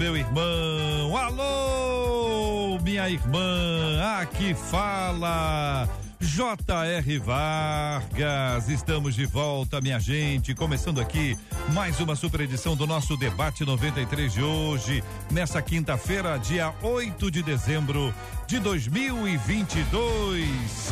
[0.00, 1.14] meu irmão.
[1.14, 4.00] Alô, minha irmã.
[4.18, 5.86] Aqui fala
[6.18, 7.18] J.R.
[7.18, 10.54] Vargas, estamos de volta, minha gente.
[10.54, 11.36] Começando aqui
[11.74, 17.42] mais uma super edição do nosso debate 93 de hoje, nessa quinta-feira, dia 8 de
[17.42, 18.14] dezembro
[18.50, 20.44] de 2022.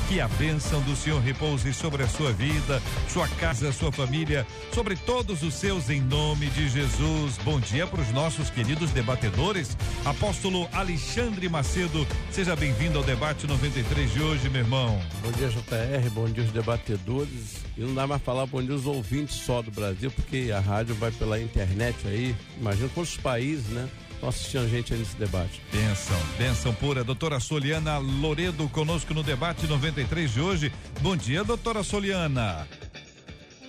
[0.09, 4.95] Que a bênção do Senhor repouse sobre a sua vida, sua casa, sua família, sobre
[4.95, 7.37] todos os seus, em nome de Jesus.
[7.45, 9.77] Bom dia para os nossos queridos debatedores.
[10.05, 15.03] Apóstolo Alexandre Macedo, seja bem-vindo ao debate 93 de hoje, meu irmão.
[15.21, 17.57] Bom dia, JR, bom dia, os debatedores.
[17.77, 20.95] E não dá mais falar bom dia os ouvintes só do Brasil, porque a rádio
[20.95, 22.37] vai pela internet aí.
[22.57, 23.89] Imagina quantos países, né?
[24.19, 25.63] Estão assistindo a gente aí nesse debate.
[25.71, 27.05] Benção, benção pura.
[27.05, 30.73] Doutora Soliana Loredo conosco no debate 93 de hoje.
[31.01, 32.67] Bom dia, doutora Soliana.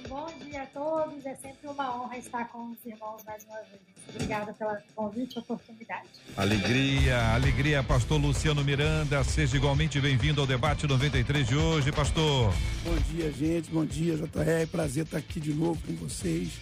[0.08, 3.80] Bom dia a todos, é sempre uma honra estar com os irmãos mais uma vez.
[4.09, 6.09] Obrigada pelo convite e oportunidade.
[6.36, 12.52] Alegria, alegria, pastor Luciano Miranda, seja igualmente bem-vindo ao debate 93 de hoje, pastor.
[12.83, 16.53] Bom dia, gente, bom dia, JR, prazer estar aqui de novo com vocês.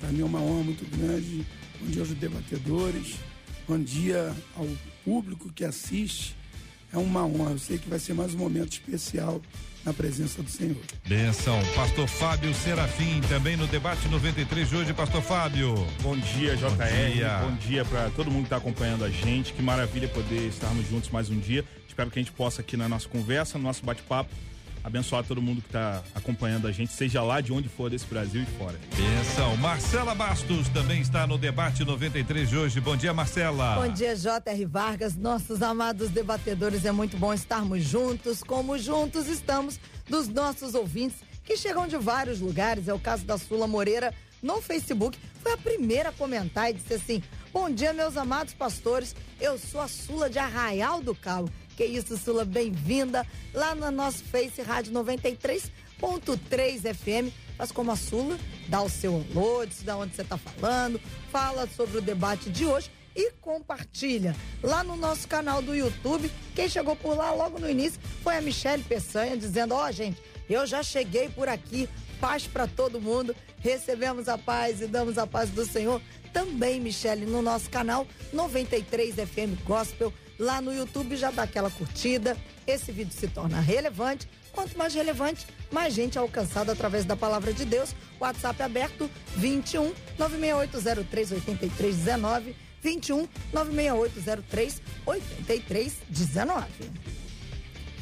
[0.00, 1.46] Para mim é uma honra muito grande.
[1.80, 3.18] Bom dia aos debatedores,
[3.68, 4.66] bom dia ao
[5.04, 6.34] público que assiste.
[6.90, 9.42] É uma honra, eu sei que vai ser mais um momento especial
[9.84, 10.78] na presença do Senhor.
[11.06, 11.60] Benção.
[11.74, 15.74] Pastor Fábio Serafim, também no debate 93 de hoje, Pastor Fábio.
[16.00, 16.66] Bom dia, JR.
[16.66, 19.52] Bom dia, Bom dia para todo mundo que está acompanhando a gente.
[19.52, 21.62] Que maravilha poder estarmos juntos mais um dia.
[21.86, 24.30] Espero que a gente possa aqui na nossa conversa, no nosso bate-papo,
[24.82, 28.42] abençoar todo mundo que está acompanhando a gente, seja lá de onde for desse Brasil
[28.42, 28.78] e fora.
[28.96, 29.56] Benção.
[29.56, 32.80] Marcela Bastos também está no debate 93 de hoje.
[32.80, 33.76] Bom dia, Marcela.
[33.76, 34.64] Bom dia, J.R.
[34.66, 36.84] Vargas, nossos amados debatedores.
[36.84, 39.78] É muito bom estarmos juntos, como juntos estamos
[40.08, 42.88] dos nossos ouvintes que chegam de vários lugares.
[42.88, 44.12] É o caso da Sula Moreira
[44.42, 45.18] no Facebook.
[45.42, 47.22] Foi a primeira a comentar e disse assim:
[47.52, 49.14] Bom dia, meus amados pastores.
[49.40, 51.50] Eu sou a Sula de Arraial do Cabo.
[51.78, 53.24] Que isso, Sula, bem-vinda
[53.54, 57.32] lá no nosso Face Rádio 93.3 FM.
[57.56, 59.24] Faz como a Sula, dá o seu
[59.64, 61.00] diz da onde você está falando,
[61.30, 66.28] fala sobre o debate de hoje e compartilha lá no nosso canal do YouTube.
[66.52, 70.20] Quem chegou por lá logo no início foi a Michele Peçanha dizendo: Ó, oh, gente,
[70.50, 71.88] eu já cheguei por aqui,
[72.20, 73.36] paz para todo mundo.
[73.60, 76.02] Recebemos a paz e damos a paz do Senhor.
[76.32, 82.36] Também, Michele, no nosso canal 93 FM Gospel, lá no YouTube já dá aquela curtida.
[82.66, 84.28] Esse vídeo se torna relevante.
[84.52, 87.94] Quanto mais relevante, mais gente é alcançada através da palavra de Deus.
[88.20, 96.66] WhatsApp aberto 21 96803 8319 21 96803 8319.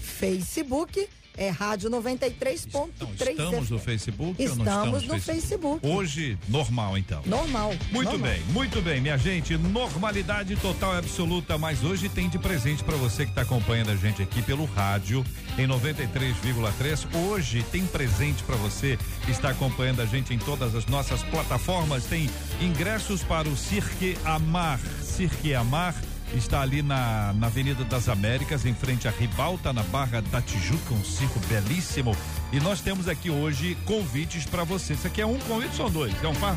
[0.00, 3.30] Facebook é Rádio 93.3.
[3.30, 5.80] Estamos no Facebook estamos, estamos no Facebook?
[5.80, 5.86] Facebook?
[5.86, 7.22] Hoje, normal então.
[7.26, 7.74] Normal.
[7.90, 8.30] Muito normal.
[8.30, 9.56] bem, muito bem, minha gente.
[9.56, 13.96] Normalidade total e absoluta, mas hoje tem de presente para você que está acompanhando a
[13.96, 15.24] gente aqui pelo rádio
[15.58, 17.06] em 93,3.
[17.28, 22.04] Hoje tem presente para você que está acompanhando a gente em todas as nossas plataformas.
[22.04, 22.28] Tem
[22.60, 24.78] ingressos para o Cirque Amar.
[25.02, 25.94] Cirque Amar
[26.34, 30.94] está ali na, na Avenida das Américas, em frente à Ribalta, na Barra da Tijuca,
[30.94, 32.16] um circo belíssimo.
[32.52, 34.94] E nós temos aqui hoje convites para você.
[34.94, 36.12] Isso aqui é um convite, são dois.
[36.22, 36.56] É um par?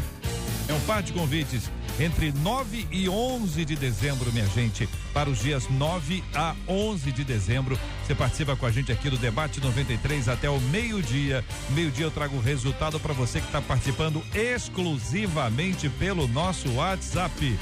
[0.67, 1.69] É um par de convites
[1.99, 4.87] entre 9 e 11 de dezembro, minha gente.
[5.13, 9.17] Para os dias 9 a 11 de dezembro, você participa com a gente aqui do
[9.17, 11.43] Debate 93 até o meio-dia.
[11.71, 17.57] Meio-dia eu trago o resultado para você que está participando exclusivamente pelo nosso WhatsApp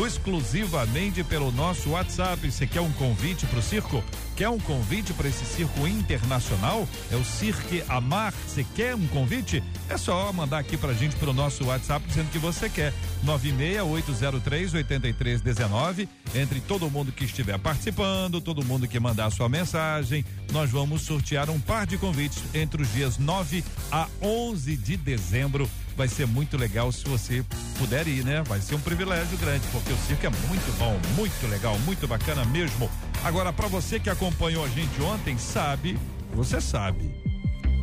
[0.00, 2.50] exclusivamente pelo nosso WhatsApp.
[2.50, 4.02] Você quer um convite para o circo?
[4.36, 6.88] Quer um convite para esse circo internacional?
[7.12, 8.34] É o Cirque Amar.
[8.46, 9.62] Você quer um convite?
[9.88, 12.92] É só mandar aqui pra gente pro nosso WhatsApp dizendo que você quer.
[13.24, 16.08] 968038319.
[16.34, 21.48] Entre todo mundo que estiver participando, todo mundo que mandar sua mensagem, nós vamos sortear
[21.48, 25.70] um par de convites entre os dias 9 a 11 de dezembro.
[25.96, 27.44] Vai ser muito legal se você
[27.78, 28.42] puder ir, né?
[28.42, 32.44] Vai ser um privilégio grande, porque o circo é muito bom, muito legal, muito bacana
[32.44, 32.90] mesmo.
[33.24, 35.98] Agora, para você que acompanhou a gente ontem, sabe,
[36.32, 37.10] você sabe.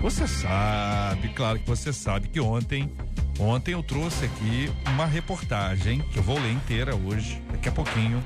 [0.01, 2.89] Você sabe, claro que você sabe que ontem
[3.39, 8.23] Ontem eu trouxe aqui uma reportagem que eu vou ler inteira hoje, daqui a pouquinho,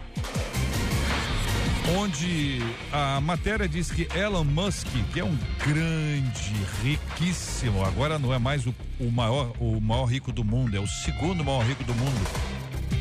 [1.98, 2.60] onde
[2.92, 6.54] a matéria diz que Elon Musk, que é um grande,
[6.84, 10.88] riquíssimo, agora não é mais o, o, maior, o maior rico do mundo, é o
[10.88, 12.55] segundo maior rico do mundo.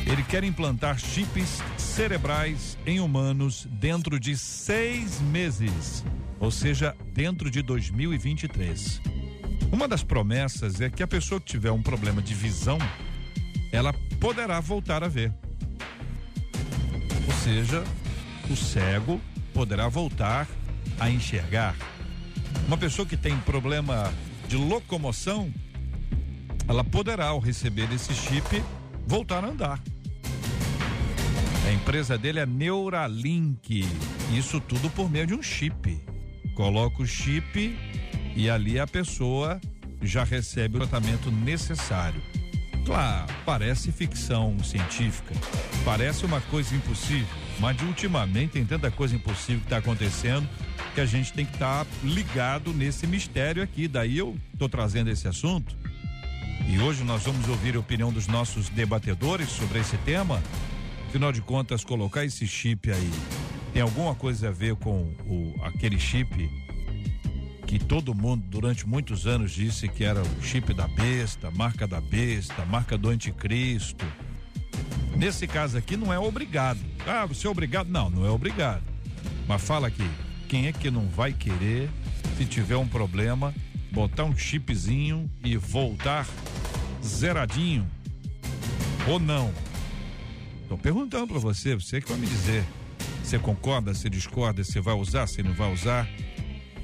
[0.07, 6.05] Ele quer implantar chips cerebrais em humanos dentro de seis meses,
[6.39, 9.01] ou seja, dentro de 2023.
[9.73, 12.79] Uma das promessas é que a pessoa que tiver um problema de visão,
[13.73, 15.33] ela poderá voltar a ver.
[17.27, 17.83] Ou seja,
[18.51, 19.21] o cego
[19.53, 20.47] poderá voltar
[21.01, 21.75] a enxergar.
[22.67, 24.13] Uma pessoa que tem problema
[24.47, 25.53] de locomoção,
[26.69, 28.63] ela poderá, ao receber esse chip,
[29.07, 29.81] voltar a andar.
[31.67, 33.85] A empresa dele é Neuralink.
[34.37, 36.01] Isso tudo por meio de um chip.
[36.55, 37.77] Coloca o chip
[38.37, 39.61] e ali a pessoa
[40.03, 42.23] já recebe o tratamento necessário.
[42.85, 45.35] Claro, parece ficção científica,
[45.87, 47.27] parece uma coisa impossível,
[47.59, 50.47] mas ultimamente tem tanta coisa impossível que está acontecendo
[50.95, 53.89] que a gente tem que estar tá ligado nesse mistério aqui.
[53.89, 55.77] Daí eu estou trazendo esse assunto.
[56.69, 60.43] E hoje nós vamos ouvir a opinião dos nossos debatedores sobre esse tema.
[61.09, 63.11] Afinal de contas, colocar esse chip aí
[63.75, 66.49] tem alguma coisa a ver com o, aquele chip
[67.67, 72.01] que todo mundo durante muitos anos disse que era o chip da besta, marca da
[72.01, 74.07] besta, marca do anticristo.
[75.17, 76.79] Nesse caso aqui não é obrigado.
[77.05, 77.89] Ah, você é obrigado?
[77.89, 78.85] Não, não é obrigado.
[79.49, 80.09] Mas fala aqui,
[80.49, 81.91] quem é que não vai querer,
[82.39, 83.53] se tiver um problema,
[83.95, 86.27] botar um chipzinho e voltar
[87.03, 87.87] zeradinho?
[89.09, 89.55] Ou não?
[90.69, 92.65] Tô perguntando para você, você que vai me dizer.
[93.23, 96.09] Você concorda, você discorda, você vai usar, você não vai usar?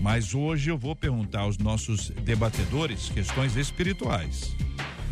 [0.00, 4.56] Mas hoje eu vou perguntar aos nossos debatedores questões espirituais,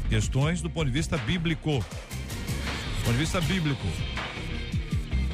[0.08, 1.80] questões do ponto de vista bíblico.
[1.80, 3.86] Do ponto de vista bíblico,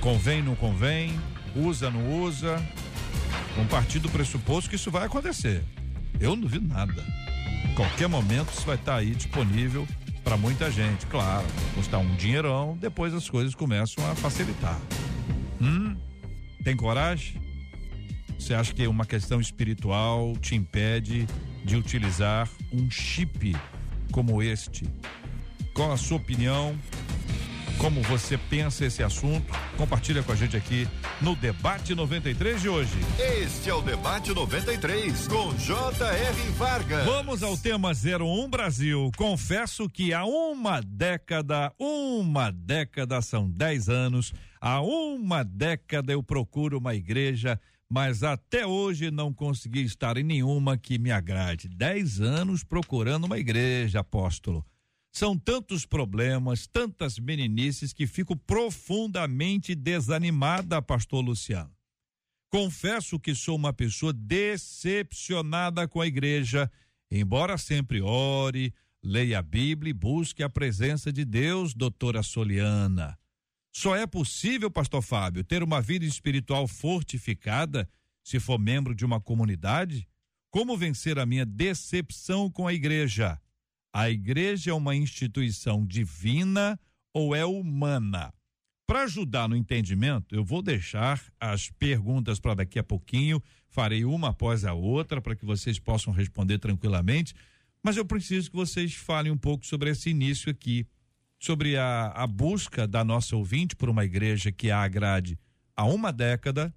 [0.00, 1.20] convém, não convém,
[1.54, 2.56] usa, não usa.
[3.58, 5.62] Um partido pressuposto que isso vai acontecer.
[6.20, 7.04] Eu não duvido nada.
[7.76, 9.86] Qualquer momento isso vai estar aí disponível
[10.22, 11.06] para muita gente.
[11.06, 14.80] Claro, custar um dinheirão, depois as coisas começam a facilitar.
[15.60, 15.96] Hum?
[16.62, 17.40] Tem coragem?
[18.38, 21.26] Você acha que uma questão espiritual te impede
[21.64, 23.56] de utilizar um chip
[24.12, 24.88] como este?
[25.72, 26.76] Qual a sua opinião?
[27.78, 29.52] Como você pensa esse assunto?
[29.76, 30.88] Compartilha com a gente aqui
[31.20, 32.98] no Debate 93 de hoje.
[33.18, 36.50] Este é o Debate 93 com J.R.
[36.56, 37.04] Vargas.
[37.04, 39.10] Vamos ao tema 01 Brasil.
[39.16, 46.78] Confesso que há uma década, uma década são 10 anos, há uma década eu procuro
[46.78, 51.68] uma igreja mas até hoje não consegui estar em nenhuma que me agrade.
[51.68, 54.64] Dez anos procurando uma igreja, apóstolo.
[55.16, 61.72] São tantos problemas, tantas meninices que fico profundamente desanimada, pastor Luciano.
[62.50, 66.68] Confesso que sou uma pessoa decepcionada com a igreja,
[67.08, 73.16] embora sempre ore, leia a Bíblia e busque a presença de Deus, doutora Soliana.
[73.72, 77.88] Só é possível, pastor Fábio, ter uma vida espiritual fortificada
[78.20, 80.08] se for membro de uma comunidade?
[80.50, 83.40] Como vencer a minha decepção com a igreja?
[83.94, 86.76] A igreja é uma instituição divina
[87.12, 88.34] ou é humana?
[88.88, 94.30] Para ajudar no entendimento, eu vou deixar as perguntas para daqui a pouquinho, farei uma
[94.30, 97.34] após a outra para que vocês possam responder tranquilamente,
[97.84, 100.84] mas eu preciso que vocês falem um pouco sobre esse início aqui
[101.38, 105.38] sobre a, a busca da nossa ouvinte por uma igreja que a agrade
[105.76, 106.74] há uma década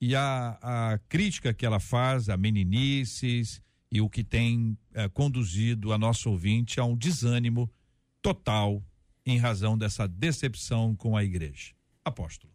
[0.00, 5.92] e a, a crítica que ela faz a meninices e o que tem eh, conduzido
[5.92, 7.70] a nossa ouvinte a um desânimo
[8.22, 8.82] total
[9.26, 11.72] em razão dessa decepção com a igreja.
[12.04, 12.52] Apóstolo.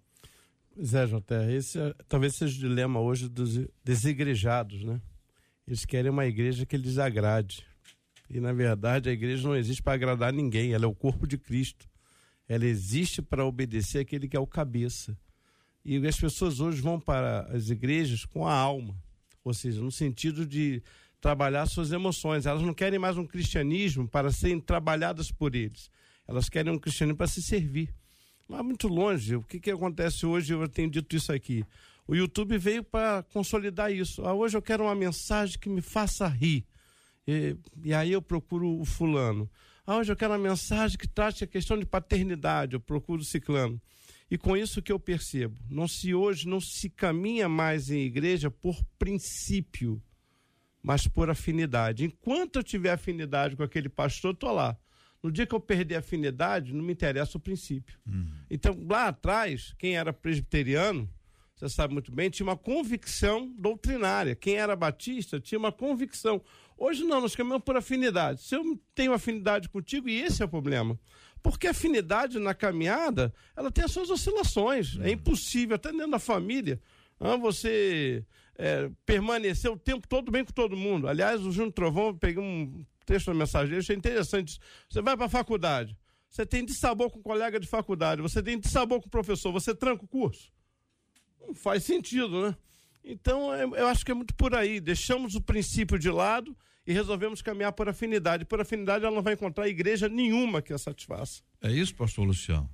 [0.73, 5.01] Pois é, JR, esse é, talvez seja o dilema hoje dos desigrejados, né?
[5.67, 7.65] Eles querem uma igreja que lhes agrade.
[8.29, 11.37] E na verdade a igreja não existe para agradar ninguém, ela é o corpo de
[11.37, 11.89] Cristo.
[12.47, 15.17] Ela existe para obedecer aquele que é o cabeça.
[15.83, 18.95] E as pessoas hoje vão para as igrejas com a alma,
[19.43, 20.81] ou seja, no sentido de
[21.25, 22.45] trabalhar suas emoções.
[22.45, 25.89] Elas não querem mais um cristianismo para serem trabalhadas por eles.
[26.27, 27.91] Elas querem um cristianismo para se servir.
[28.47, 29.35] Mas muito longe.
[29.35, 30.53] O que, que acontece hoje?
[30.53, 31.65] Eu tenho dito isso aqui.
[32.07, 34.23] O YouTube veio para consolidar isso.
[34.23, 36.63] Ah, hoje eu quero uma mensagem que me faça rir.
[37.27, 39.49] E, e aí eu procuro o fulano.
[39.83, 43.25] Ah, hoje eu quero uma mensagem que trate a questão de paternidade, eu procuro o
[43.25, 43.81] ciclano.
[44.29, 48.51] E com isso que eu percebo, não se hoje não se caminha mais em igreja
[48.51, 49.99] por princípio,
[50.85, 52.05] mas por afinidade.
[52.05, 54.77] Enquanto eu tiver afinidade com aquele pastor, estou lá.
[55.23, 57.97] No dia que eu perder a afinidade, não me interessa o princípio.
[58.05, 58.31] Uhum.
[58.51, 61.09] Então, lá atrás, quem era presbiteriano,
[61.55, 64.35] você sabe muito bem, tinha uma convicção doutrinária.
[64.35, 66.39] Quem era batista tinha uma convicção.
[66.77, 68.43] Hoje não, nós caminhamos por afinidade.
[68.43, 70.99] Se eu tenho afinidade contigo, e esse é o problema.
[71.41, 74.99] Porque a afinidade na caminhada, ela tem as suas oscilações.
[74.99, 76.79] É impossível, até dentro da família,
[77.19, 78.25] ah, você
[78.57, 81.07] é, permanecer o tempo todo bem com todo mundo.
[81.07, 84.59] Aliás, o Júnior Trovão, eu peguei um texto na mensagem, achei interessante.
[84.89, 85.95] Você vai para a faculdade,
[86.29, 89.73] você tem dissabor com um colega de faculdade, você tem dissabor com o professor, você
[89.73, 90.51] tranca o curso?
[91.39, 92.57] Não faz sentido, né?
[93.03, 94.79] Então, é, eu acho que é muito por aí.
[94.79, 96.57] Deixamos o princípio de lado
[96.87, 98.45] e resolvemos caminhar por afinidade.
[98.45, 101.43] Por afinidade, ela não vai encontrar igreja nenhuma que a satisfaça.
[101.61, 102.69] É isso, pastor Luciano?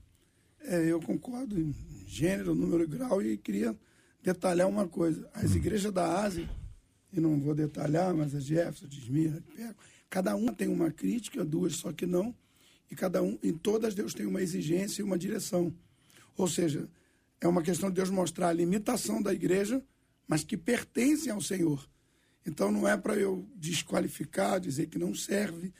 [0.61, 1.75] É, eu concordo em
[2.07, 3.75] gênero, número e grau e queria
[4.21, 5.29] detalhar uma coisa.
[5.33, 6.49] As igrejas da Ásia,
[7.11, 10.91] e não vou detalhar, mas a Jefferson, de Esmirra, de Peco, cada uma tem uma
[10.91, 12.35] crítica, duas só que não,
[12.89, 15.73] e cada um, em todas Deus tem uma exigência e uma direção.
[16.37, 16.89] Ou seja,
[17.39, 19.83] é uma questão de Deus mostrar a limitação da igreja,
[20.27, 21.89] mas que pertencem ao Senhor.
[22.45, 25.73] Então não é para eu desqualificar, dizer que não serve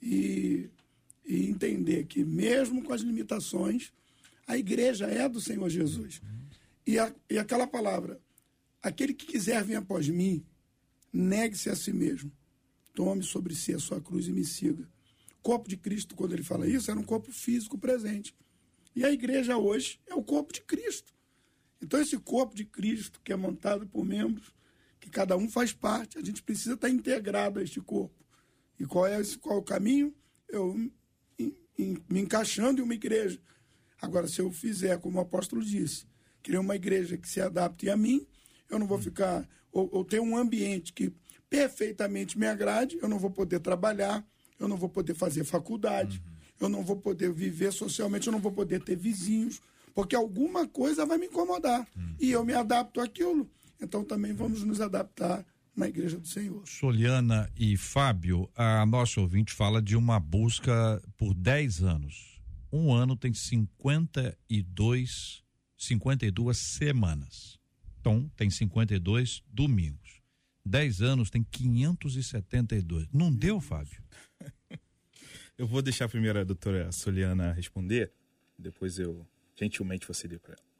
[0.00, 0.70] e,
[1.24, 3.92] e, entender que mesmo com as limitações,
[4.46, 6.20] a igreja é do Senhor Jesus.
[6.86, 8.20] E, a, e aquela palavra,
[8.82, 10.44] aquele que quiser vir após mim,
[11.12, 12.32] negue-se a si mesmo,
[12.94, 14.88] tome sobre si a sua cruz e me siga.
[15.38, 18.34] O corpo de Cristo, quando ele fala isso, era um corpo físico presente.
[18.94, 21.12] E a igreja hoje é o corpo de Cristo.
[21.80, 24.54] Então, esse corpo de Cristo, que é montado por membros,
[25.00, 28.14] que cada um faz parte, a gente precisa estar integrado a este corpo.
[28.78, 30.14] E qual é, esse, qual é o caminho?
[30.48, 30.76] Eu
[31.38, 33.40] em, em, me encaixando em uma igreja.
[34.00, 36.06] Agora, se eu fizer, como o apóstolo disse,
[36.42, 38.26] criar uma igreja que se adapte a mim,
[38.68, 41.12] eu não vou ficar, ou, ou ter um ambiente que
[41.48, 44.26] perfeitamente me agrade, eu não vou poder trabalhar,
[44.58, 46.32] eu não vou poder fazer faculdade, uhum.
[46.60, 49.60] eu não vou poder viver socialmente, eu não vou poder ter vizinhos,
[49.94, 51.86] porque alguma coisa vai me incomodar.
[51.94, 52.16] Uhum.
[52.18, 53.48] E eu me adapto àquilo.
[53.80, 55.44] Então também vamos nos adaptar
[55.76, 56.62] na Igreja do Senhor.
[56.66, 62.40] Soliana e Fábio, a nossa ouvinte fala de uma busca por 10 anos.
[62.72, 65.42] Um ano tem 52,
[65.86, 67.58] 52 semanas.
[68.00, 70.22] Então, tem 52 domingos.
[70.64, 73.08] 10 anos tem 572.
[73.12, 74.02] Não deu, Fábio?
[75.58, 78.10] Eu vou deixar primeiro a doutora Soliana responder,
[78.58, 79.24] depois eu
[79.54, 80.72] gentilmente vou ceder para ela.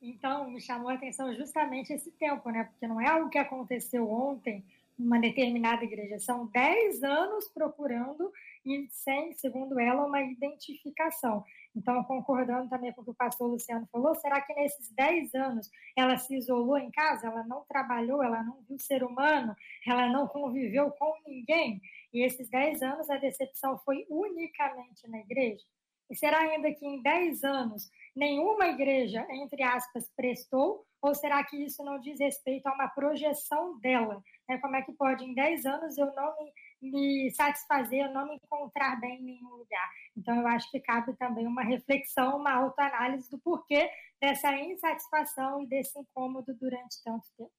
[0.00, 2.64] Então, me chamou a atenção justamente esse tempo, né?
[2.64, 4.64] Porque não é algo que aconteceu ontem
[4.96, 6.18] numa determinada igreja.
[6.18, 8.32] São 10 anos procurando
[8.64, 11.44] e sem, segundo ela, uma identificação.
[11.76, 15.70] Então, concordando também com o que o pastor Luciano falou, será que nesses 10 anos
[15.94, 17.26] ela se isolou em casa?
[17.26, 19.54] Ela não trabalhou, ela não viu ser humano,
[19.86, 21.82] ela não conviveu com ninguém?
[22.14, 25.66] E esses 10 anos a decepção foi unicamente na igreja?
[26.08, 30.86] E será ainda que em 10 anos nenhuma igreja, entre aspas, prestou?
[31.02, 34.22] Ou será que isso não diz respeito a uma projeção dela?
[34.48, 34.56] Né?
[34.58, 36.52] Como é que pode, em 10 anos, eu não me,
[36.90, 39.90] me satisfazer, eu não me encontrar bem em nenhum lugar?
[40.16, 43.88] Então, eu acho que cabe também uma reflexão, uma autoanálise do porquê
[44.20, 47.52] dessa insatisfação e desse incômodo durante tanto tempo.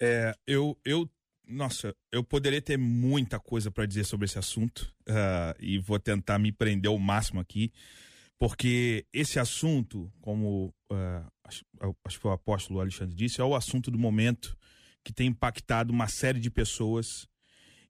[0.00, 1.08] É, eu, eu
[1.46, 6.38] nossa, eu poderia ter muita coisa para dizer sobre esse assunto uh, e vou tentar
[6.38, 7.72] me prender ao máximo aqui,
[8.38, 11.64] porque esse assunto, como uh, acho,
[12.04, 14.56] acho, que o apóstolo Alexandre disse, é o assunto do momento
[15.04, 17.28] que tem impactado uma série de pessoas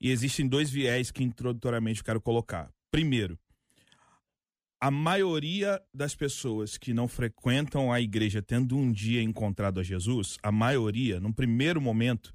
[0.04, 2.70] e existem dois viés que introdutoriamente eu quero colocar.
[2.90, 3.38] Primeiro,
[4.78, 10.36] a maioria das pessoas que não frequentam a igreja tendo um dia encontrado a Jesus,
[10.42, 12.34] a maioria, num primeiro momento,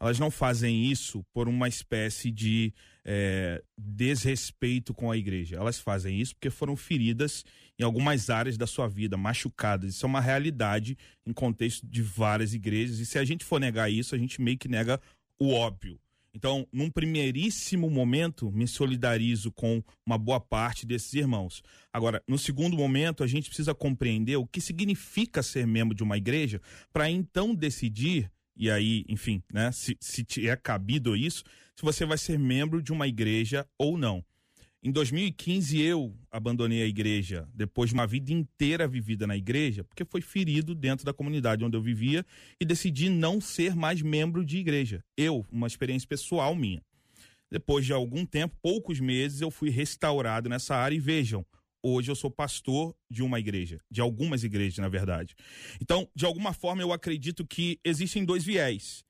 [0.00, 2.72] elas não fazem isso por uma espécie de
[3.04, 5.56] é, desrespeito com a igreja.
[5.56, 7.44] Elas fazem isso porque foram feridas
[7.78, 9.94] em algumas áreas da sua vida, machucadas.
[9.94, 10.96] Isso é uma realidade
[11.26, 12.98] em contexto de várias igrejas.
[12.98, 14.98] E se a gente for negar isso, a gente meio que nega
[15.38, 16.00] o óbvio.
[16.32, 21.62] Então, num primeiríssimo momento, me solidarizo com uma boa parte desses irmãos.
[21.92, 26.16] Agora, no segundo momento, a gente precisa compreender o que significa ser membro de uma
[26.16, 26.60] igreja
[26.92, 31.42] para então decidir e aí, enfim, né, se, se é cabido isso,
[31.74, 34.22] se você vai ser membro de uma igreja ou não.
[34.82, 40.06] Em 2015, eu abandonei a igreja depois de uma vida inteira vivida na igreja, porque
[40.06, 42.24] foi ferido dentro da comunidade onde eu vivia
[42.58, 45.04] e decidi não ser mais membro de igreja.
[45.14, 46.82] Eu, uma experiência pessoal minha.
[47.50, 51.44] Depois de algum tempo, poucos meses, eu fui restaurado nessa área e vejam,
[51.82, 55.34] Hoje eu sou pastor de uma igreja, de algumas igrejas, na verdade.
[55.80, 59.02] Então, de alguma forma, eu acredito que existem dois viés.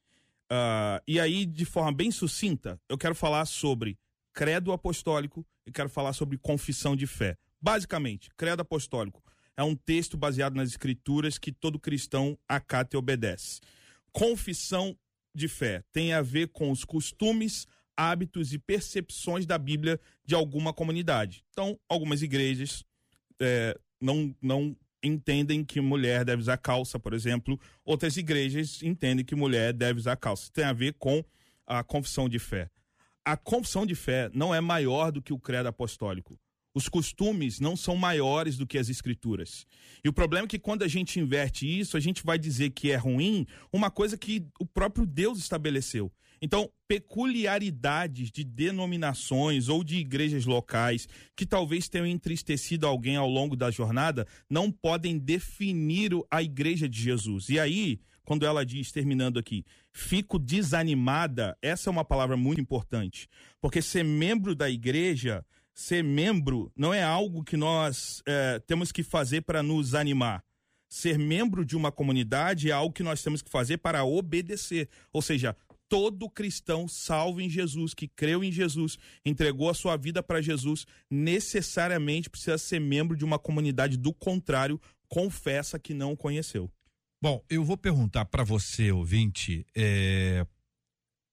[0.51, 3.99] Uh, e aí, de forma bem sucinta, eu quero falar sobre
[4.41, 7.37] credo apostólico e quero falar sobre confissão de fé.
[7.61, 9.23] Basicamente, credo apostólico
[9.55, 13.61] é um texto baseado nas escrituras que todo cristão acata e obedece.
[14.11, 14.97] Confissão
[15.35, 20.73] de fé tem a ver com os costumes, hábitos e percepções da Bíblia de alguma
[20.73, 21.45] comunidade.
[21.51, 22.83] Então, algumas igrejas
[23.39, 27.61] é, não, não entendem que mulher deve usar calça, por exemplo.
[27.85, 30.51] Outras igrejas entendem que mulher deve usar calça.
[30.51, 31.23] Tem a ver com
[31.67, 32.71] a confissão de fé.
[33.31, 36.37] A confissão de fé não é maior do que o credo apostólico.
[36.75, 39.65] Os costumes não são maiores do que as escrituras.
[40.03, 42.91] E o problema é que quando a gente inverte isso, a gente vai dizer que
[42.91, 46.11] é ruim uma coisa que o próprio Deus estabeleceu.
[46.43, 51.07] Então, peculiaridades de denominações ou de igrejas locais
[51.37, 57.01] que talvez tenham entristecido alguém ao longo da jornada não podem definir a igreja de
[57.01, 57.49] Jesus.
[57.49, 63.29] E aí, quando ela diz, terminando aqui, fico desanimada, essa é uma palavra muito importante.
[63.61, 65.45] Porque ser membro da igreja,
[65.75, 70.45] ser membro, não é algo que nós é, temos que fazer para nos animar
[70.91, 74.89] ser membro de uma comunidade é algo que nós temos que fazer para obedecer.
[75.13, 75.57] Ou seja,
[75.89, 80.85] todo cristão salvo em Jesus, que creu em Jesus, entregou a sua vida para Jesus,
[81.09, 83.97] necessariamente precisa ser membro de uma comunidade.
[83.97, 86.69] Do contrário, confessa que não o conheceu.
[87.23, 90.47] Bom, eu vou perguntar para você, ouvinte, é,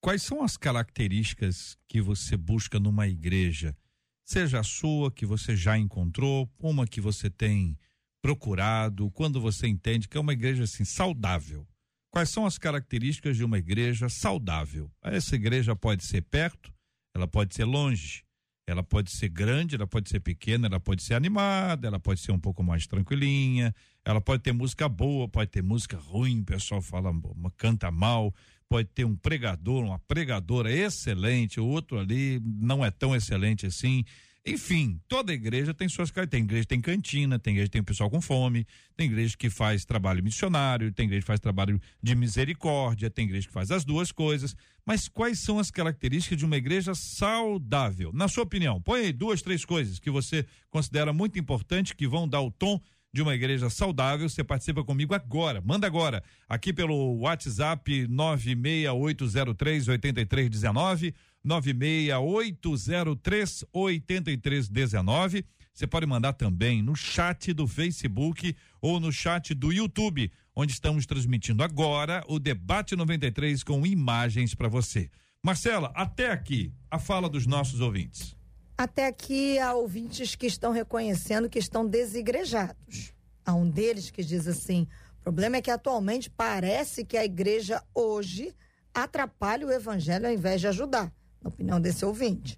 [0.00, 3.76] quais são as características que você busca numa igreja,
[4.24, 7.78] seja a sua que você já encontrou, uma que você tem
[8.20, 11.66] procurado, quando você entende que é uma igreja assim saudável
[12.10, 14.90] Quais são as características de uma igreja saudável?
[15.02, 16.72] Essa igreja pode ser perto,
[17.14, 18.24] ela pode ser longe,
[18.66, 22.32] ela pode ser grande, ela pode ser pequena, ela pode ser animada, ela pode ser
[22.32, 23.74] um pouco mais tranquilinha,
[24.08, 27.12] ela pode ter música boa, pode ter música ruim, o pessoal fala,
[27.58, 28.34] canta mal,
[28.66, 34.06] pode ter um pregador, uma pregadora excelente, o outro ali não é tão excelente assim.
[34.46, 36.30] Enfim, toda igreja tem suas características.
[36.30, 40.24] Tem igreja tem cantina, tem igreja tem pessoal com fome, tem igreja que faz trabalho
[40.24, 44.56] missionário, tem igreja que faz trabalho de misericórdia, tem igreja que faz as duas coisas.
[44.86, 48.10] Mas quais são as características de uma igreja saudável?
[48.14, 52.26] Na sua opinião, põe aí duas, três coisas que você considera muito importante que vão
[52.26, 52.80] dar o tom
[53.18, 54.28] de uma igreja saudável.
[54.28, 55.60] Você participa comigo agora.
[55.60, 65.44] Manda agora aqui pelo WhatsApp 96803 8319 96803 8319.
[65.74, 71.04] Você pode mandar também no chat do Facebook ou no chat do YouTube, onde estamos
[71.04, 75.10] transmitindo agora o debate 93 com imagens para você.
[75.42, 78.37] Marcela, até aqui a fala dos nossos ouvintes.
[78.80, 83.12] Até aqui há ouvintes que estão reconhecendo que estão desigrejados.
[83.44, 84.86] Há um deles que diz assim:
[85.18, 88.54] o problema é que atualmente parece que a igreja hoje
[88.94, 91.12] atrapalha o evangelho ao invés de ajudar
[91.42, 92.56] na opinião desse ouvinte.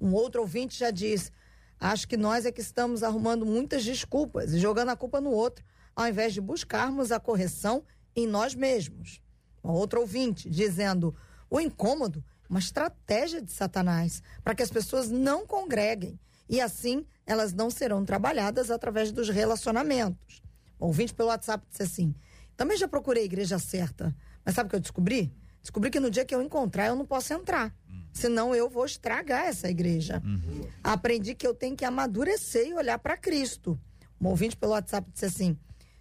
[0.00, 1.30] Um outro ouvinte já diz:
[1.78, 5.64] acho que nós é que estamos arrumando muitas desculpas e jogando a culpa no outro,
[5.94, 7.84] ao invés de buscarmos a correção
[8.16, 9.22] em nós mesmos.
[9.62, 11.14] Um outro ouvinte dizendo:
[11.48, 17.52] o incômodo uma estratégia de Satanás para que as pessoas não congreguem e assim elas
[17.52, 20.42] não serão trabalhadas através dos relacionamentos.
[20.80, 22.14] Um ouvinte pelo WhatsApp disse assim:
[22.56, 25.32] também já procurei a igreja certa, mas sabe o que eu descobri?
[25.62, 27.72] Descobri que no dia que eu encontrar eu não posso entrar
[28.12, 30.22] senão eu vou estragar essa igreja.
[30.24, 30.66] Uhum.
[30.82, 33.78] Aprendi que eu tenho que amadurecer e olhar para Cristo.
[34.20, 35.56] Um ouvinte pelo WhatsApp disse assim: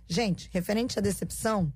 [0.08, 1.72] gente, referente à decepção,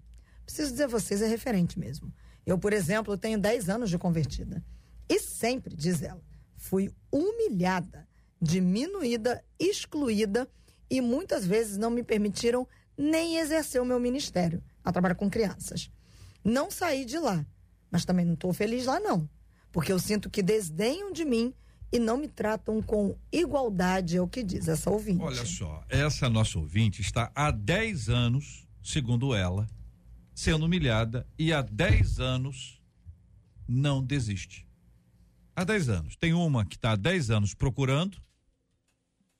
[0.45, 2.13] preciso dizer a vocês, é referente mesmo.
[2.45, 4.63] Eu, por exemplo, tenho 10 anos de convertida.
[5.09, 6.21] E sempre, diz ela,
[6.55, 8.07] fui humilhada,
[8.41, 10.49] diminuída, excluída
[10.89, 14.63] e muitas vezes não me permitiram nem exercer o meu ministério.
[14.83, 15.89] a trabalhar com crianças.
[16.43, 17.45] Não saí de lá,
[17.89, 19.29] mas também não estou feliz lá, não
[19.73, 21.51] porque eu sinto que desdenham de mim
[21.91, 25.21] e não me tratam com igualdade, é o que diz essa ouvinte.
[25.21, 29.67] Olha só, essa nossa ouvinte está há 10 anos, segundo ela,
[30.33, 32.81] sendo humilhada e há 10 anos
[33.67, 34.67] não desiste.
[35.55, 36.15] Há 10 anos.
[36.15, 38.17] Tem uma que está há 10 anos procurando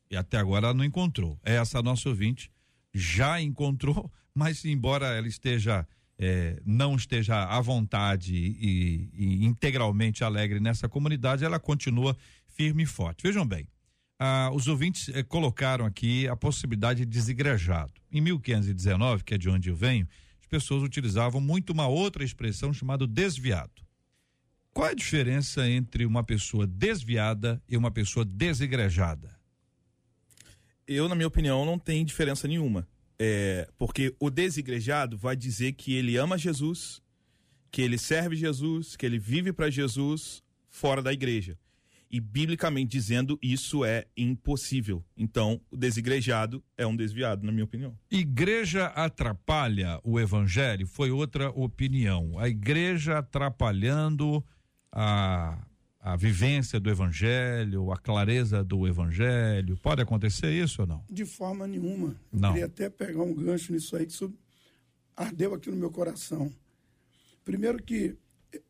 [0.09, 1.39] e até agora ela não encontrou.
[1.43, 2.51] Essa nossa ouvinte
[2.93, 10.59] já encontrou, mas embora ela esteja é, não esteja à vontade e, e, integralmente alegre
[10.59, 12.15] nessa comunidade, ela continua
[12.47, 13.23] firme e forte.
[13.23, 13.67] Vejam bem,
[14.19, 17.93] ah, os ouvintes eh, colocaram aqui a possibilidade de desigrejado.
[18.11, 20.07] Em 1519, que é de onde eu venho,
[20.53, 23.81] pessoas utilizavam muito uma outra expressão chamada desviado.
[24.71, 29.35] Qual é a diferença entre uma pessoa desviada e uma pessoa desigrejada?
[30.87, 32.87] Eu, na minha opinião, não tem diferença nenhuma.
[33.17, 37.01] É, porque o desigrejado vai dizer que ele ama Jesus,
[37.71, 41.57] que ele serve Jesus, que ele vive para Jesus fora da igreja.
[42.13, 45.03] E biblicamente dizendo, isso é impossível.
[45.17, 47.97] Então, o desigrejado é um desviado, na minha opinião.
[48.11, 50.85] Igreja atrapalha o evangelho?
[50.85, 52.37] Foi outra opinião.
[52.37, 54.45] A igreja atrapalhando
[54.91, 55.65] a,
[55.99, 59.75] a vivência do evangelho, a clareza do evangelho.
[59.77, 61.03] Pode acontecer isso ou não?
[61.09, 62.15] De forma nenhuma.
[62.31, 62.49] Eu Não.
[62.49, 64.31] queria até pegar um gancho nisso aí que isso
[65.17, 66.53] ardeu aqui no meu coração.
[67.43, 68.15] Primeiro que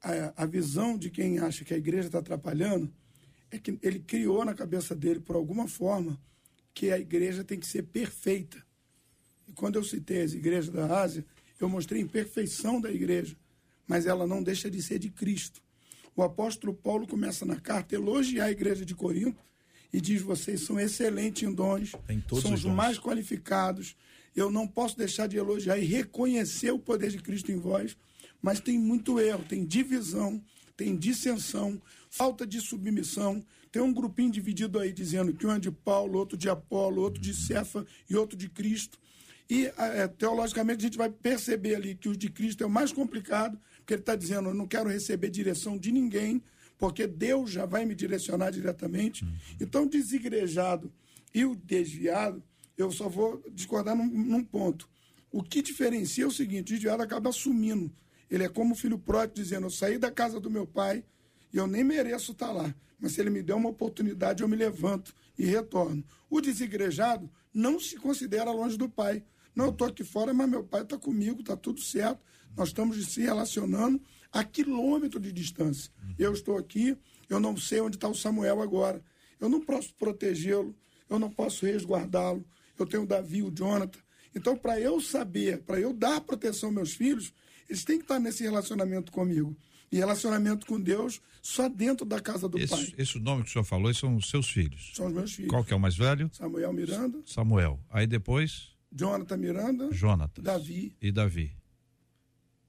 [0.01, 2.89] a, a visão de quem acha que a igreja está atrapalhando
[3.53, 6.19] é que ele criou na cabeça dele, por alguma forma,
[6.73, 8.57] que a igreja tem que ser perfeita.
[9.47, 11.23] E quando eu citei as igrejas da Ásia,
[11.59, 13.37] eu mostrei a imperfeição da igreja,
[13.87, 15.61] mas ela não deixa de ser de Cristo.
[16.15, 19.37] O apóstolo Paulo começa na carta a elogiar a igreja de Corinto
[19.91, 21.91] e diz: vocês são excelentes em dons,
[22.41, 23.95] são os os mais qualificados.
[24.35, 27.95] Eu não posso deixar de elogiar e reconhecer o poder de Cristo em vós,
[28.41, 30.43] mas tem muito erro, tem divisão,
[30.75, 33.43] tem dissensão, falta de submissão.
[33.71, 37.21] Tem um grupinho dividido aí dizendo que um é de Paulo, outro de Apolo, outro
[37.21, 38.99] de Cefa e outro de Cristo.
[39.49, 42.91] E eh, teologicamente a gente vai perceber ali que o de Cristo é o mais
[42.91, 46.41] complicado, porque ele está dizendo: eu não quero receber direção de ninguém,
[46.77, 49.25] porque Deus já vai me direcionar diretamente.
[49.59, 50.91] Então, desigrejado
[51.33, 52.43] e o desviado,
[52.77, 54.89] eu só vou discordar num, num ponto.
[55.31, 57.91] O que diferencia é o seguinte: o desviado acaba assumindo.
[58.29, 61.03] Ele é como o filho pródigo dizendo: eu saí da casa do meu pai
[61.51, 62.73] e eu nem mereço estar lá.
[62.99, 66.03] Mas se ele me der uma oportunidade, eu me levanto e retorno.
[66.29, 69.23] O desigrejado não se considera longe do pai.
[69.55, 72.21] Não, eu estou aqui fora, mas meu pai está comigo, está tudo certo.
[72.55, 75.91] Nós estamos se relacionando a quilômetro de distância.
[76.17, 76.97] Eu estou aqui,
[77.29, 79.03] eu não sei onde está o Samuel agora.
[79.39, 80.75] Eu não posso protegê-lo,
[81.09, 82.45] eu não posso resguardá-lo.
[82.77, 83.99] Eu tenho o Davi, o Jonathan.
[84.35, 87.33] Então, para eu saber, para eu dar proteção aos meus filhos,
[87.69, 89.55] eles têm que estar nesse relacionamento comigo.
[89.91, 92.81] E relacionamento com Deus só dentro da casa do pai.
[92.81, 94.91] Esse, esse nome que o senhor falou são os seus filhos.
[94.95, 95.51] São os meus filhos.
[95.51, 96.31] Qual que é o mais velho?
[96.33, 97.79] Samuel Miranda, Samuel.
[97.91, 100.43] Aí depois, Jonathan Miranda, Jonatas.
[100.43, 100.95] Davi.
[100.99, 101.55] E Davi.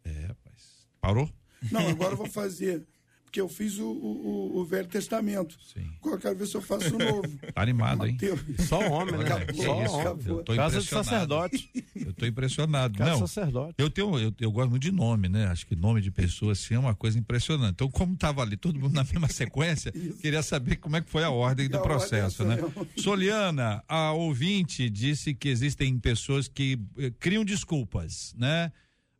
[0.05, 0.87] É, rapaz.
[1.01, 1.31] Parou?
[1.73, 2.87] Não, agora eu vou fazer,
[3.35, 5.57] porque eu fiz o, o, o- Velho Testamento.
[5.75, 5.90] Sim.
[6.01, 7.23] Agora quero ver se eu faço o novo.
[7.53, 8.12] Tá animado, hein?
[8.12, 8.40] Mateus.
[8.68, 9.44] Só homem, né?
[9.47, 10.44] Que Só isso, homem.
[10.57, 11.70] Casa de sacerdote.
[11.97, 12.97] Eu tô impressionado.
[12.97, 13.75] Casa de Não, sacerdote.
[13.77, 15.47] eu tenho, eu, eu gosto muito de nome, né?
[15.47, 17.73] Acho que nome de pessoa assim é uma coisa impressionante.
[17.73, 21.25] Então, como tava ali todo mundo na mesma sequência, queria saber como é que foi
[21.25, 22.55] a ordem do é processo, né?
[22.55, 22.87] mesmo.
[22.97, 28.70] Soliana, a ouvinte disse que existem pessoas que eh, criam desculpas, né?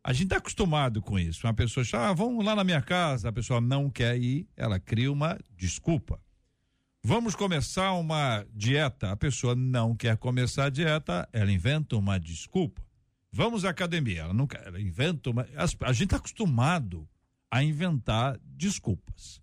[0.07, 1.47] A gente está acostumado com isso.
[1.47, 4.79] Uma pessoa chama, ah, vamos lá na minha casa, a pessoa não quer ir, ela
[4.79, 6.21] cria uma desculpa.
[7.03, 12.83] Vamos começar uma dieta, a pessoa não quer começar a dieta, ela inventa uma desculpa.
[13.31, 15.47] Vamos à academia, ela quer, ela inventa uma.
[15.81, 17.09] a gente está acostumado
[17.49, 19.41] a inventar desculpas.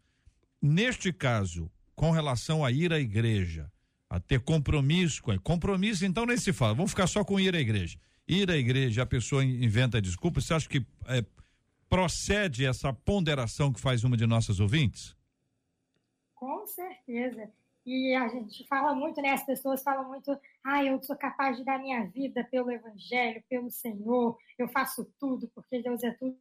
[0.62, 3.68] Neste caso, com relação a ir à igreja,
[4.08, 7.60] a ter compromisso com compromisso, então nem se fala, vamos ficar só com ir à
[7.60, 7.98] igreja.
[8.28, 11.24] Ir à igreja, a pessoa in- inventa desculpas, você acha que eh,
[11.88, 15.16] procede essa ponderação que faz uma de nossas ouvintes?
[16.34, 17.50] Com certeza.
[17.84, 19.30] E a gente fala muito, né?
[19.30, 23.70] As pessoas falam muito, ah, eu sou capaz de dar minha vida pelo Evangelho, pelo
[23.70, 26.36] Senhor, eu faço tudo porque Deus é tudo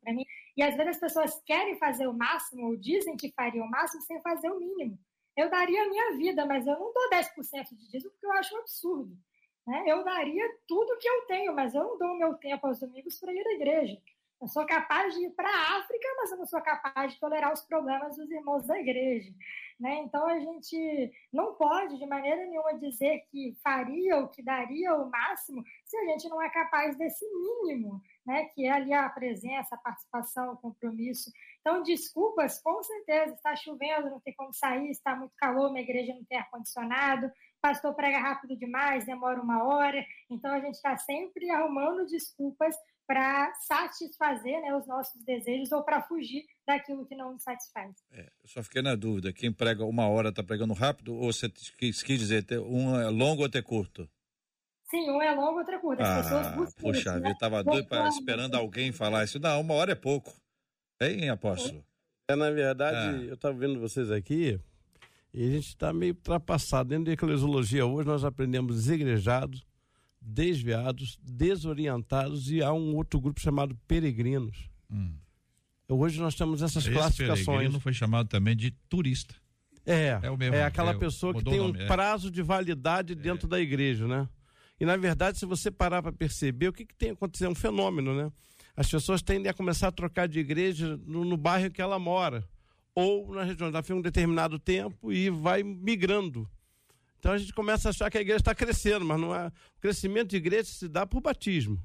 [0.00, 0.24] para mim.
[0.56, 4.02] E às vezes as pessoas querem fazer o máximo, ou dizem que fariam o máximo
[4.02, 4.96] sem fazer o mínimo.
[5.36, 8.54] Eu daria a minha vida, mas eu não dou 10% de dízimo porque eu acho
[8.54, 9.18] um absurdo.
[9.66, 9.84] Né?
[9.86, 13.18] Eu daria tudo que eu tenho, mas eu não dou o meu tempo aos domingos
[13.18, 14.00] para ir à igreja.
[14.40, 17.52] Eu sou capaz de ir para a África, mas eu não sou capaz de tolerar
[17.52, 19.32] os problemas dos irmãos da igreja.
[19.80, 20.02] Né?
[20.02, 25.10] Então a gente não pode de maneira nenhuma dizer que faria ou que daria o
[25.10, 28.44] máximo se a gente não é capaz desse mínimo, né?
[28.54, 31.32] que é ali a presença, a participação, o compromisso.
[31.60, 36.14] Então, desculpas, com certeza, está chovendo, não tem como sair, está muito calor, minha igreja
[36.14, 37.32] não tem ar-condicionado,
[37.64, 40.04] pastor prega rápido demais, demora uma hora.
[40.30, 46.02] Então, a gente está sempre arrumando desculpas para satisfazer né, os nossos desejos ou para
[46.02, 47.94] fugir daquilo que não nos satisfaz.
[48.12, 51.48] Eu só fiquei na dúvida, quem prega uma hora está pregando rápido ou você
[51.78, 54.06] quis, quis dizer, ter- um é longo ou ter curto?
[54.90, 56.02] Sim, um é longo, outro é curto.
[56.02, 57.34] As pessoas Ah, buscam puxa né?
[57.40, 59.38] tava doido pra, esperando alguém falar isso.
[59.40, 60.30] Não, uma hora é pouco.
[61.00, 61.82] Hein, apóstolo?
[62.30, 63.22] É, na verdade, Ah.
[63.26, 64.60] eu estava vendo vocês aqui
[65.34, 66.88] e a gente está meio ultrapassado.
[66.88, 69.66] Dentro da eclesiologia hoje nós aprendemos desigrejados,
[70.20, 74.70] desviados, desorientados e há um outro grupo chamado peregrinos.
[74.90, 75.16] Hum.
[75.88, 77.46] Hoje nós temos essas Esse classificações.
[77.46, 79.34] peregrino foi chamado também de turista.
[79.84, 81.86] É, É mesmo, é aquela é, pessoa que tem o um nome, é.
[81.86, 84.26] prazo de validade dentro da igreja, né?
[84.80, 87.48] E na verdade, se você parar para perceber, o que, que tem acontecido?
[87.48, 88.32] É um fenômeno, né?
[88.76, 92.44] as pessoas tendem a começar a trocar de igreja no, no bairro que ela mora,
[92.94, 93.70] ou na região.
[93.82, 96.48] Fica um determinado tempo e vai migrando.
[97.18, 99.48] Então a gente começa a achar que a igreja está crescendo, mas não é.
[99.48, 101.82] O crescimento de igreja se dá por batismo.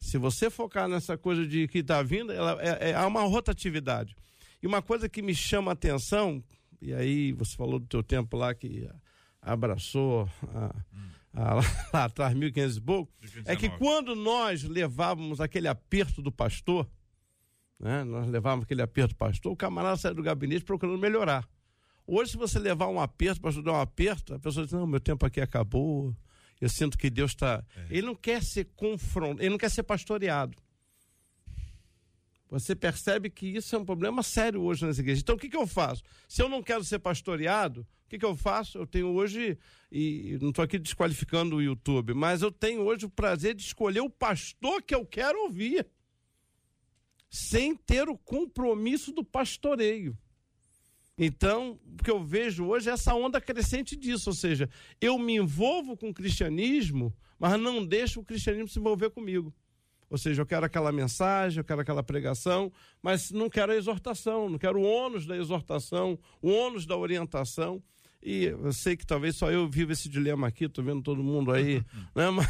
[0.00, 4.14] Se você focar nessa coisa de que está vindo, ela, é, é, há uma rotatividade.
[4.62, 6.42] E uma coisa que me chama a atenção,
[6.80, 8.88] e aí você falou do teu tempo lá que
[9.40, 10.74] abraçou a,
[11.34, 11.54] a,
[11.92, 13.12] lá atrás, 1500 e pouco,
[13.44, 16.88] é que quando nós levávamos aquele aperto do pastor,
[17.78, 21.48] né, nós levávamos aquele aperto pastor, o camarada saía do gabinete procurando melhorar.
[22.06, 24.86] Hoje, se você levar um aperto, o pastor dar um aperto, a pessoa diz, não,
[24.86, 26.16] meu tempo aqui acabou,
[26.60, 27.64] eu sinto que Deus está.
[27.76, 27.86] É.
[27.90, 30.56] Ele não quer ser confrontado, ele não quer ser pastoreado.
[32.50, 35.22] Você percebe que isso é um problema sério hoje nas igrejas.
[35.22, 36.02] Então, o que, que eu faço?
[36.26, 38.78] Se eu não quero ser pastoreado, o que, que eu faço?
[38.78, 39.58] Eu tenho hoje,
[39.92, 44.00] e não estou aqui desqualificando o YouTube, mas eu tenho hoje o prazer de escolher
[44.00, 45.86] o pastor que eu quero ouvir,
[47.30, 50.16] sem ter o compromisso do pastoreio.
[51.16, 55.34] Então, o que eu vejo hoje é essa onda crescente disso, ou seja, eu me
[55.36, 59.52] envolvo com o cristianismo, mas não deixo o cristianismo se envolver comigo.
[60.08, 64.48] Ou seja, eu quero aquela mensagem, eu quero aquela pregação, mas não quero a exortação,
[64.48, 67.82] não quero o ônus da exortação, o ônus da orientação.
[68.22, 71.52] E eu sei que talvez só eu vivo esse dilema aqui, estou vendo todo mundo
[71.52, 72.30] aí, né?
[72.30, 72.46] Mas...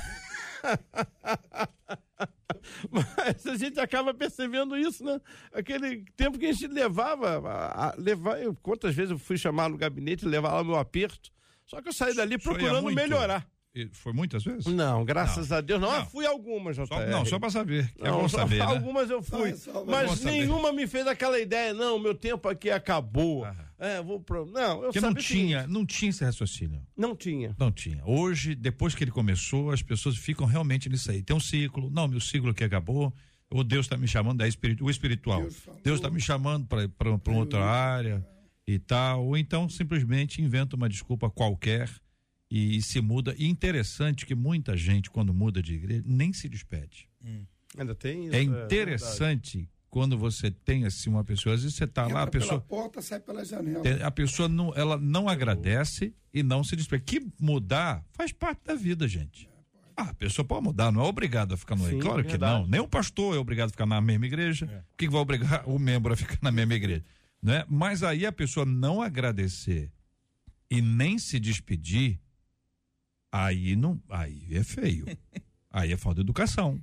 [2.91, 5.21] Mas a gente acaba percebendo isso, né?
[5.53, 9.69] Aquele tempo que a gente levava, a, a levar, eu, quantas vezes eu fui chamar
[9.69, 11.31] no gabinete levar lá meu aperto,
[11.67, 13.47] só que eu saí dali procurando melhorar.
[13.93, 14.67] Foi muitas vezes?
[14.67, 15.57] Não, graças não.
[15.57, 15.81] a Deus.
[15.81, 15.99] Não, não.
[15.99, 16.87] eu fui algumas, JR.
[16.87, 17.93] Só, não, só para saber.
[17.99, 18.59] É não, bom saber.
[18.59, 18.65] Né?
[18.65, 19.55] Algumas eu fui.
[19.87, 23.47] mas nenhuma me fez aquela ideia, não, meu tempo aqui acabou.
[23.79, 24.45] É, vou pro...
[24.47, 26.83] Não, eu Porque não tinha, não tinha esse raciocínio.
[26.97, 27.55] Não tinha.
[27.57, 28.03] Não tinha.
[28.05, 31.23] Hoje, depois que ele começou, as pessoas ficam realmente nisso aí.
[31.23, 33.13] Tem um ciclo, não, meu ciclo aqui acabou.
[33.51, 35.41] Ou Deus está me chamando, é espiritu, o espiritual.
[35.83, 38.27] Deus está me chamando para uma outra área
[38.67, 39.27] e tal.
[39.27, 41.89] Ou então simplesmente inventa uma desculpa qualquer
[42.51, 43.35] e, e, se muda.
[43.39, 47.09] E interessante que muita gente, quando muda de igreja, nem se despede.
[47.25, 47.45] Hum.
[47.77, 51.77] Ainda tem isso, É, é interessante é quando você tem assim uma pessoa, às vezes
[51.77, 52.61] você está lá, a pessoa.
[52.61, 53.83] Pela porta, sai pela janela.
[54.05, 57.05] A pessoa não, ela não agradece e não se despede.
[57.05, 59.49] Que mudar faz parte da vida, gente.
[59.97, 62.67] Ah, a pessoa pode mudar, não é obrigado a ficar no Sim, Claro que não.
[62.69, 64.69] Nem o pastor é obrigado a ficar na mesma igreja.
[64.71, 64.79] É.
[64.79, 67.05] O que vai obrigar o membro a ficar na mesma igreja?
[67.43, 67.65] Né?
[67.69, 69.91] Mas aí a pessoa não agradecer
[70.71, 72.21] e nem se despedir,
[73.31, 75.07] Aí não, aí é feio.
[75.71, 76.81] aí é falta de educação,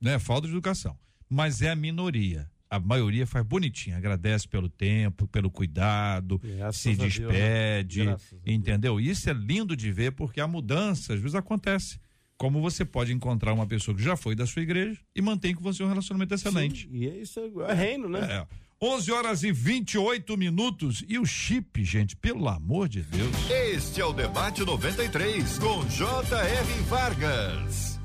[0.00, 0.18] né?
[0.18, 0.96] Falta de educação.
[1.28, 2.50] Mas é a minoria.
[2.68, 8.38] A maioria faz bonitinho, agradece pelo tempo, pelo cuidado, Graças se despede, Deus, né?
[8.44, 8.98] entendeu?
[8.98, 12.00] Isso é lindo de ver porque a mudança às vezes acontece.
[12.36, 15.62] Como você pode encontrar uma pessoa que já foi da sua igreja e mantém com
[15.62, 16.88] você um relacionamento excelente.
[16.88, 18.20] Sim, e é isso é reino, né?
[18.20, 18.46] É.
[18.80, 21.02] 11 horas e 28 minutos.
[21.08, 23.34] E o chip, gente, pelo amor de Deus.
[23.50, 26.82] Este é o Debate 93, com J.R.
[26.82, 27.98] Vargas.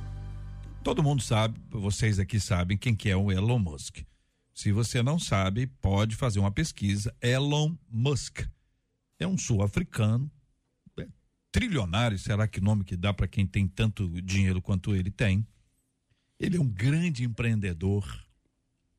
[0.81, 3.99] Todo mundo sabe, vocês aqui sabem quem que é o Elon Musk.
[4.53, 7.13] Se você não sabe, pode fazer uma pesquisa.
[7.21, 8.39] Elon Musk
[9.19, 10.31] é um sul-africano,
[10.97, 11.07] é
[11.51, 15.45] trilionário, será que nome que dá para quem tem tanto dinheiro quanto ele tem?
[16.39, 18.07] Ele é um grande empreendedor,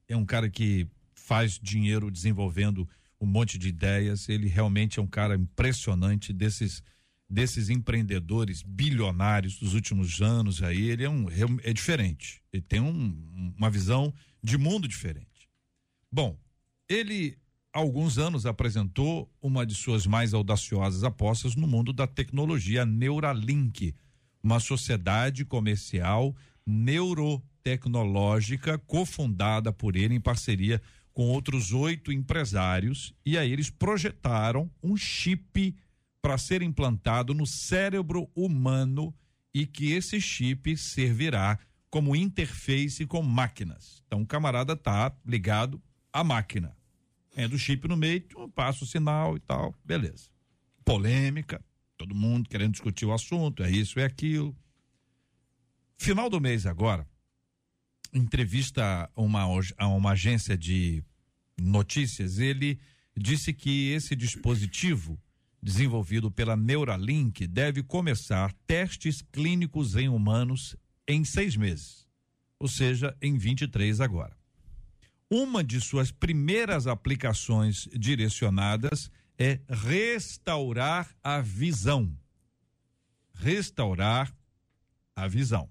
[0.07, 0.87] é um cara que
[1.23, 2.87] faz dinheiro desenvolvendo
[3.21, 4.29] um monte de ideias.
[4.29, 6.83] Ele realmente é um cara impressionante desses
[7.31, 11.29] desses empreendedores bilionários dos últimos anos aí, ele é um
[11.63, 12.43] é diferente.
[12.53, 15.49] Ele tem um, uma visão de mundo diferente.
[16.11, 16.39] Bom,
[16.87, 17.39] ele
[17.73, 23.95] há alguns anos apresentou uma de suas mais audaciosas apostas no mundo da tecnologia, Neuralink,
[24.43, 33.53] uma sociedade comercial neurotecnológica cofundada por ele em parceria com outros oito empresários e aí
[33.53, 35.77] eles projetaram um chip
[36.21, 39.15] para ser implantado no cérebro humano
[39.53, 41.59] e que esse chip servirá
[41.91, 44.03] como interface com máquinas.
[44.07, 46.75] Então o camarada tá ligado à máquina.
[47.37, 50.29] É do chip no meio, passa o sinal e tal, beleza.
[50.85, 51.63] Polêmica,
[51.97, 54.57] todo mundo querendo discutir o assunto, é isso, é aquilo.
[55.97, 57.07] Final do mês agora,
[58.13, 59.43] entrevista a uma,
[59.77, 61.03] a uma agência de
[61.59, 62.79] notícias, ele
[63.17, 65.19] disse que esse dispositivo
[65.63, 72.07] desenvolvido pela Neuralink deve começar testes clínicos em humanos em seis meses,
[72.59, 74.37] ou seja, em 23 agora.
[75.31, 82.15] Uma de suas primeiras aplicações direcionadas é restaurar a visão.
[83.35, 84.35] Restaurar
[85.17, 85.71] a visão.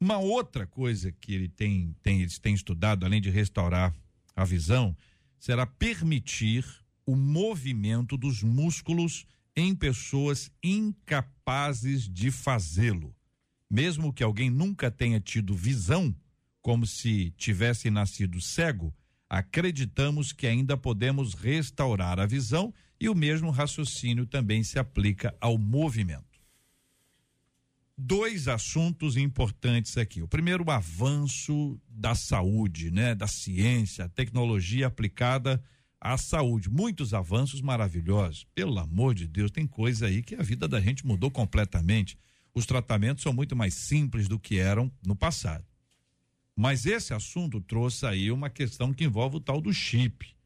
[0.00, 3.92] Uma outra coisa que ele tem, tem, eles têm estudado, além de restaurar
[4.36, 4.96] a visão,
[5.38, 6.64] será permitir
[7.04, 13.12] o movimento dos músculos em pessoas incapazes de fazê-lo.
[13.68, 16.14] Mesmo que alguém nunca tenha tido visão,
[16.62, 18.94] como se tivesse nascido cego,
[19.28, 25.58] acreditamos que ainda podemos restaurar a visão e o mesmo raciocínio também se aplica ao
[25.58, 26.27] movimento.
[28.00, 30.22] Dois assuntos importantes aqui.
[30.22, 35.60] O primeiro, o avanço da saúde, né, da ciência, tecnologia aplicada
[36.00, 36.70] à saúde.
[36.70, 38.46] Muitos avanços maravilhosos.
[38.54, 42.16] Pelo amor de Deus, tem coisa aí que a vida da gente mudou completamente.
[42.54, 45.66] Os tratamentos são muito mais simples do que eram no passado.
[46.54, 50.36] Mas esse assunto trouxe aí uma questão que envolve o tal do chip.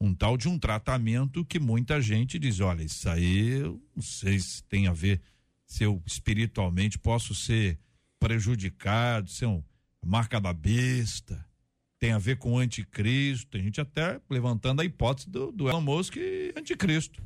[0.00, 4.40] Um tal de um tratamento que muita gente diz: olha, isso aí eu não sei
[4.40, 5.22] se tem a ver,
[5.66, 7.78] se eu espiritualmente posso ser
[8.18, 9.62] prejudicado, ser uma
[10.04, 11.44] marca da besta,
[11.98, 13.50] tem a ver com o anticristo.
[13.50, 16.16] Tem gente até levantando a hipótese do, do Elon Musk
[16.56, 17.22] anticristo.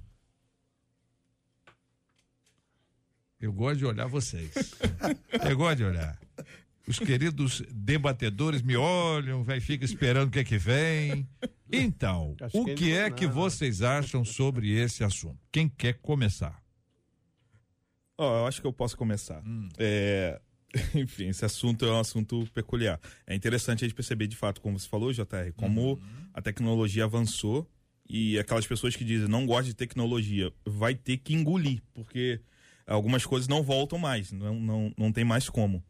[3.40, 4.53] Eu gosto de olhar vocês.
[5.48, 6.18] Eu gosto de olhar.
[6.87, 11.26] Os queridos debatedores me olham, vai fica esperando o que é que vem.
[11.72, 15.38] Então, Acho o que que é não- que vocês acham sobre esse assunto?
[15.53, 16.60] Quem quer começar?
[18.20, 19.42] Ó, eu acho que eu posso começar.
[19.78, 20.38] É,
[20.94, 23.00] enfim, esse assunto é um assunto peculiar.
[23.26, 25.98] É interessante a gente perceber, de fato, como você falou, JR, como
[26.35, 27.66] a tecnologia avançou
[28.06, 32.42] e aquelas pessoas que dizem não gostam de tecnologia vai ter que engolir, porque
[32.87, 35.83] algumas coisas não voltam mais, não, não, não tem mais como.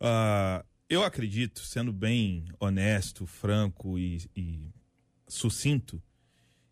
[0.00, 4.70] Ah, eu acredito, sendo bem honesto, franco e, e
[5.28, 6.02] sucinto,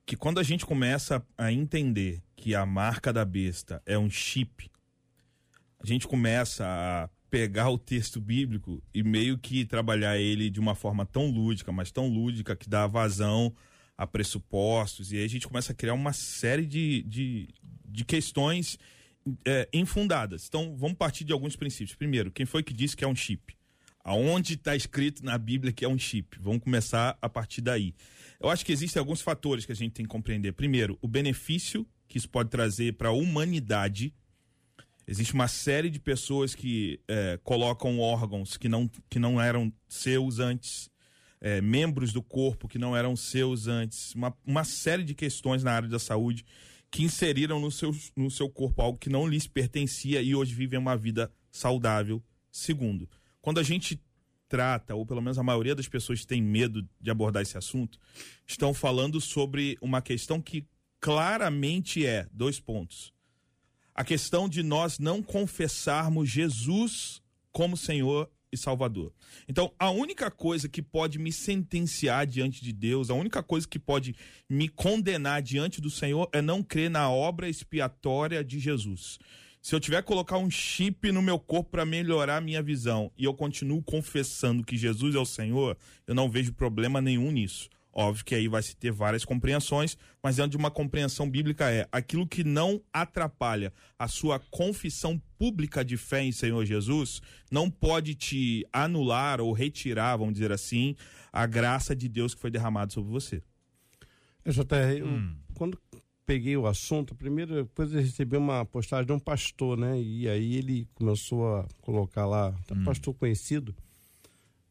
[0.06, 4.70] que quando a gente começa a entender que a marca da besta é um chip,
[5.84, 10.74] a gente começa a pegar o texto bíblico e meio que trabalhar ele de uma
[10.74, 13.54] forma tão lúdica, mas tão lúdica que dá vazão
[13.96, 17.48] a pressupostos, e aí a gente começa a criar uma série de, de,
[17.84, 18.78] de questões
[19.44, 20.46] é, infundadas.
[20.48, 21.96] Então, vamos partir de alguns princípios.
[21.96, 23.56] Primeiro, quem foi que disse que é um chip?
[24.02, 26.38] Aonde está escrito na Bíblia que é um chip?
[26.40, 27.94] Vamos começar a partir daí.
[28.40, 30.52] Eu acho que existem alguns fatores que a gente tem que compreender.
[30.52, 34.14] Primeiro, o benefício que isso pode trazer para a humanidade.
[35.06, 40.38] Existe uma série de pessoas que é, colocam órgãos que não, que não eram seus
[40.38, 40.90] antes,
[41.40, 45.72] é, membros do corpo que não eram seus antes, uma, uma série de questões na
[45.72, 46.44] área da saúde
[46.90, 50.78] que inseriram no seu, no seu corpo algo que não lhes pertencia e hoje vivem
[50.78, 52.22] uma vida saudável.
[52.50, 53.08] Segundo,
[53.42, 54.00] quando a gente
[54.48, 57.98] trata, ou pelo menos a maioria das pessoas tem medo de abordar esse assunto,
[58.46, 60.66] estão falando sobre uma questão que
[61.00, 63.13] claramente é dois pontos.
[63.94, 69.12] A questão de nós não confessarmos Jesus como Senhor e Salvador.
[69.48, 73.78] Então, a única coisa que pode me sentenciar diante de Deus, a única coisa que
[73.78, 74.14] pode
[74.48, 79.18] me condenar diante do Senhor é não crer na obra expiatória de Jesus.
[79.60, 83.10] Se eu tiver que colocar um chip no meu corpo para melhorar a minha visão
[83.16, 85.76] e eu continuo confessando que Jesus é o Senhor,
[86.06, 87.70] eu não vejo problema nenhum nisso.
[87.96, 91.86] Óbvio que aí vai se ter várias compreensões, mas dentro de uma compreensão bíblica é
[91.92, 98.16] aquilo que não atrapalha a sua confissão pública de fé em Senhor Jesus, não pode
[98.16, 100.96] te anular ou retirar, vamos dizer assim,
[101.32, 103.40] a graça de Deus que foi derramada sobre você.
[104.44, 105.06] É, JR, eu,
[105.54, 105.78] quando
[106.26, 110.00] peguei o assunto, primeiro, depois eu recebi uma postagem de um pastor, né?
[110.00, 113.74] E aí ele começou a colocar lá, um pastor conhecido.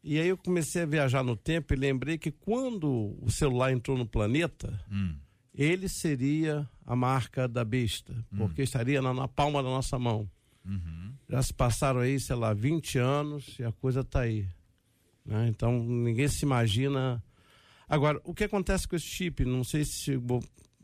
[0.03, 3.97] E aí eu comecei a viajar no tempo e lembrei que quando o celular entrou
[3.97, 4.77] no planeta,
[5.55, 10.29] ele seria a marca da besta, porque estaria na, na palma da nossa mão.
[11.29, 14.47] Já se passaram aí, sei lá, 20 anos e a coisa está aí.
[15.25, 15.47] né?
[15.47, 17.23] Então ninguém se imagina.
[17.87, 19.45] Agora, o que acontece com esse chip?
[19.45, 20.19] Não sei se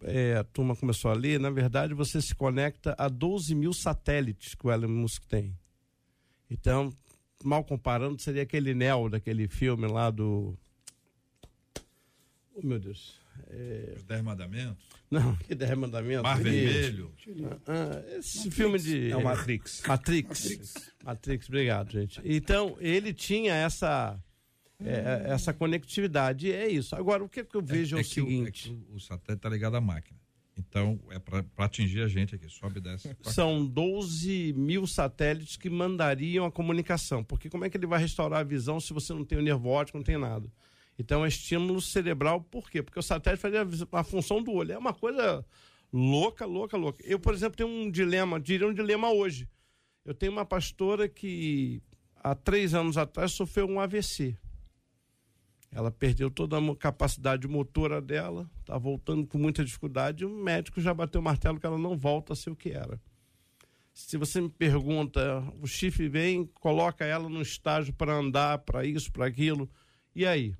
[0.03, 1.39] é, a turma começou a ler.
[1.41, 5.57] Na verdade, você se conecta a 12 mil satélites que o Elon Musk tem.
[6.49, 6.89] Então,
[7.43, 10.57] mal comparando, seria aquele Neo daquele filme lá do.
[12.53, 13.19] Oh, meu Deus.
[13.95, 14.89] Os Dez Mandamentos?
[15.09, 16.21] Não, que dez mandamentos.
[16.21, 17.11] Mar Vermelho?
[17.65, 19.11] Ah, esse filme de.
[19.11, 19.81] É o Matrix.
[19.87, 20.91] Matrix.
[21.03, 21.47] Matrix.
[21.47, 22.21] obrigado, gente.
[22.23, 24.21] Então, ele tinha essa.
[24.79, 26.95] é, é, essa conectividade, e é isso.
[26.95, 29.39] Agora, o que, que eu vejo é, o que seguinte: é que o, o satélite
[29.39, 30.18] está ligado à máquina.
[30.59, 32.49] Então, é para atingir a gente aqui.
[32.49, 33.15] Sobe e desce.
[33.21, 37.23] são 12 mil satélites que mandariam a comunicação.
[37.23, 39.69] Porque como é que ele vai restaurar a visão se você não tem o nervo
[39.69, 40.51] óptico, não tem nada?
[40.97, 42.83] Então, é estímulo cerebral, por quê?
[42.83, 44.73] Porque o satélite faz a, a função do olho.
[44.73, 45.45] É uma coisa
[45.93, 47.01] louca, louca, louca.
[47.05, 49.47] Eu, por exemplo, tenho um dilema, diria um dilema hoje.
[50.03, 51.81] Eu tenho uma pastora que
[52.17, 54.37] há três anos atrás, sofreu um AVC.
[55.71, 60.23] Ela perdeu toda a capacidade motora dela, está voltando com muita dificuldade.
[60.23, 62.71] E o médico já bateu o martelo que ela não volta a ser o que
[62.71, 62.99] era.
[63.93, 69.11] Se você me pergunta, o chifre vem, coloca ela no estágio para andar, para isso,
[69.11, 69.69] para aquilo,
[70.15, 70.55] e aí?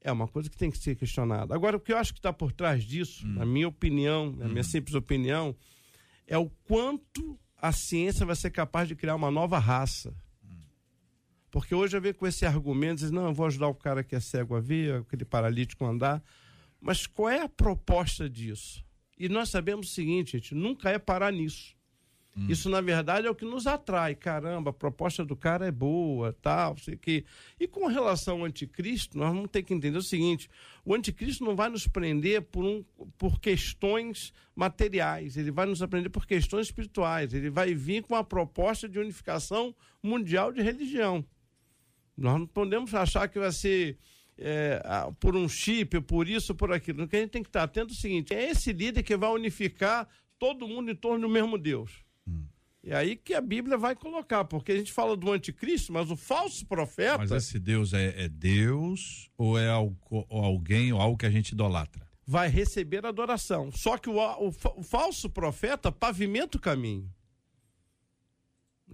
[0.00, 1.54] É uma coisa que tem que ser questionada.
[1.54, 3.34] Agora, o que eu acho que está por trás disso, hum.
[3.34, 4.64] na minha opinião, na minha hum.
[4.64, 5.54] simples opinião,
[6.26, 10.14] é o quanto a ciência vai ser capaz de criar uma nova raça.
[11.54, 14.16] Porque hoje eu vejo com esse argumento, diz, não, eu vou ajudar o cara que
[14.16, 16.20] é cego a ver, aquele paralítico a andar.
[16.80, 18.84] Mas qual é a proposta disso?
[19.16, 21.76] E nós sabemos o seguinte, gente, nunca é parar nisso.
[22.36, 22.46] Hum.
[22.48, 24.16] Isso, na verdade, é o que nos atrai.
[24.16, 27.24] Caramba, a proposta do cara é boa, tal, sei que.
[27.60, 30.50] E com relação ao anticristo, nós vamos ter que entender o seguinte:
[30.84, 32.84] o anticristo não vai nos prender por, um,
[33.16, 37.32] por questões materiais, ele vai nos aprender por questões espirituais.
[37.32, 41.24] Ele vai vir com a proposta de unificação mundial de religião.
[42.16, 43.98] Nós não podemos achar que vai ser.
[44.36, 44.82] É,
[45.20, 47.04] por um chip, por isso, por aquilo.
[47.04, 49.16] O que a gente tem que estar atento é o seguinte: é esse líder que
[49.16, 50.08] vai unificar
[50.38, 52.04] todo mundo em torno do mesmo Deus.
[52.26, 52.44] Hum.
[52.82, 56.16] E aí que a Bíblia vai colocar, porque a gente fala do anticristo, mas o
[56.16, 57.18] falso profeta.
[57.18, 61.30] Mas esse Deus é, é Deus ou é algo, ou alguém ou algo que a
[61.30, 62.06] gente idolatra?
[62.26, 63.70] Vai receber adoração.
[63.72, 67.08] Só que o, o, o falso profeta pavimenta o caminho.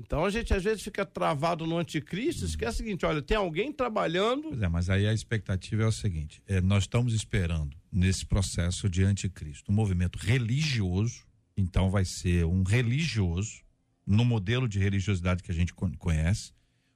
[0.01, 3.37] Então a gente às vezes fica travado no anticristo, esquece é o seguinte, olha, tem
[3.37, 4.49] alguém trabalhando.
[4.49, 8.89] Pois é, mas aí a expectativa é o seguinte: é, nós estamos esperando nesse processo
[8.89, 11.29] de anticristo um movimento religioso
[11.61, 13.63] então vai ser um religioso,
[14.07, 16.53] no modelo de religiosidade que a gente conhece,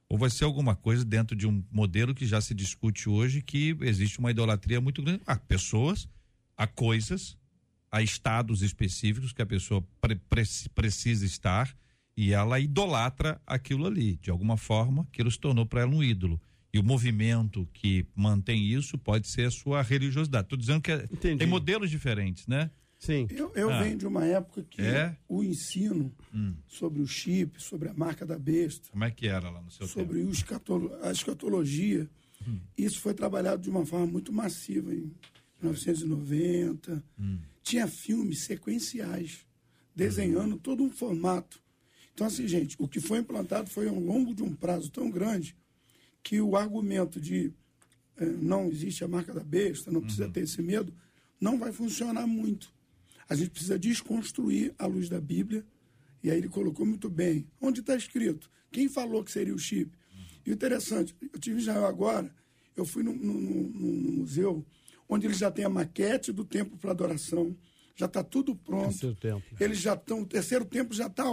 [0.09, 3.77] ou vai ser alguma coisa dentro de um modelo que já se discute hoje que
[3.81, 6.09] existe uma idolatria muito grande a pessoas,
[6.57, 7.37] a coisas,
[7.91, 10.19] a estados específicos que a pessoa pre
[10.73, 11.73] precisa estar
[12.17, 14.17] e ela idolatra aquilo ali.
[14.17, 16.39] De alguma forma, aquilo se tornou para ela um ídolo.
[16.73, 20.45] E o movimento que mantém isso pode ser a sua religiosidade.
[20.45, 21.07] Estou dizendo que é,
[21.37, 22.69] tem modelos diferentes, né?
[22.97, 23.27] Sim.
[23.29, 23.83] Eu, eu ah.
[23.83, 25.15] venho de uma época que é?
[25.27, 26.55] o ensino hum.
[26.67, 28.89] sobre o chip, sobre a marca da besta.
[28.89, 30.31] Como é que era lá no seu Sobre tempo?
[30.31, 32.09] Escatolo, a escatologia.
[32.47, 32.59] Hum.
[32.77, 35.13] Isso foi trabalhado de uma forma muito massiva em
[35.61, 37.03] 1990.
[37.19, 37.39] Hum.
[37.63, 39.45] Tinha filmes sequenciais,
[39.95, 41.63] desenhando todo um formato.
[42.15, 45.53] Então, assim, gente, o que foi implantado foi ao longo de um prazo tão grande
[46.23, 47.53] que o argumento de
[48.15, 50.31] eh, não existe a marca da besta, não precisa uhum.
[50.31, 50.93] ter esse medo,
[51.41, 52.73] não vai funcionar muito.
[53.27, 55.65] A gente precisa desconstruir a luz da Bíblia.
[56.23, 57.45] E aí ele colocou muito bem.
[57.59, 58.49] Onde está escrito?
[58.71, 59.91] Quem falou que seria o chip?
[60.45, 62.33] E o interessante, eu tive em Israel agora,
[62.77, 64.65] eu fui num, museu
[65.09, 67.55] onde eles já têm a maquete do templo para adoração,
[67.95, 68.89] já está tudo pronto.
[68.89, 69.43] Terceiro tempo.
[69.59, 71.25] Eles já estão, o terceiro tempo já está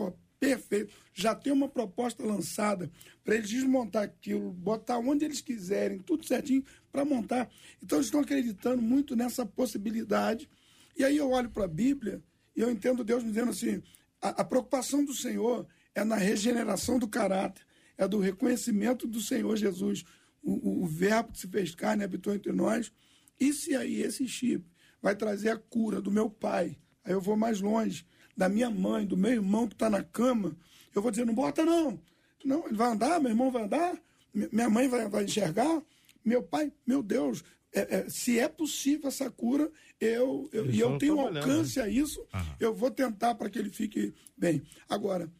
[0.42, 2.90] perfeito, já tem uma proposta lançada
[3.22, 7.48] para eles desmontar aquilo, botar onde eles quiserem, tudo certinho para montar.
[7.80, 10.50] Então eles estão acreditando muito nessa possibilidade.
[10.98, 12.20] E aí eu olho para a Bíblia
[12.56, 13.80] e eu entendo Deus me dizendo assim:
[14.20, 15.64] a, a preocupação do Senhor
[15.94, 17.64] é na regeneração do caráter,
[17.96, 20.04] é do reconhecimento do Senhor Jesus,
[20.42, 22.92] o, o, o verbo que se fez carne habitou entre nós.
[23.38, 24.66] E se aí esse chip
[25.00, 28.04] vai trazer a cura do meu pai, aí eu vou mais longe,
[28.36, 30.56] da minha mãe, do meu irmão que está na cama,
[30.94, 32.00] eu vou dizer, não bota não.
[32.44, 33.96] Não, ele vai andar, meu irmão vai andar,
[34.32, 35.82] minha mãe vai, vai enxergar,
[36.24, 39.70] meu pai, meu Deus, é, é, se é possível essa cura,
[40.00, 41.84] eu, eu e eu tenho alcance né?
[41.84, 42.56] a isso, Aham.
[42.60, 44.62] eu vou tentar para que ele fique bem.
[44.88, 45.30] Agora,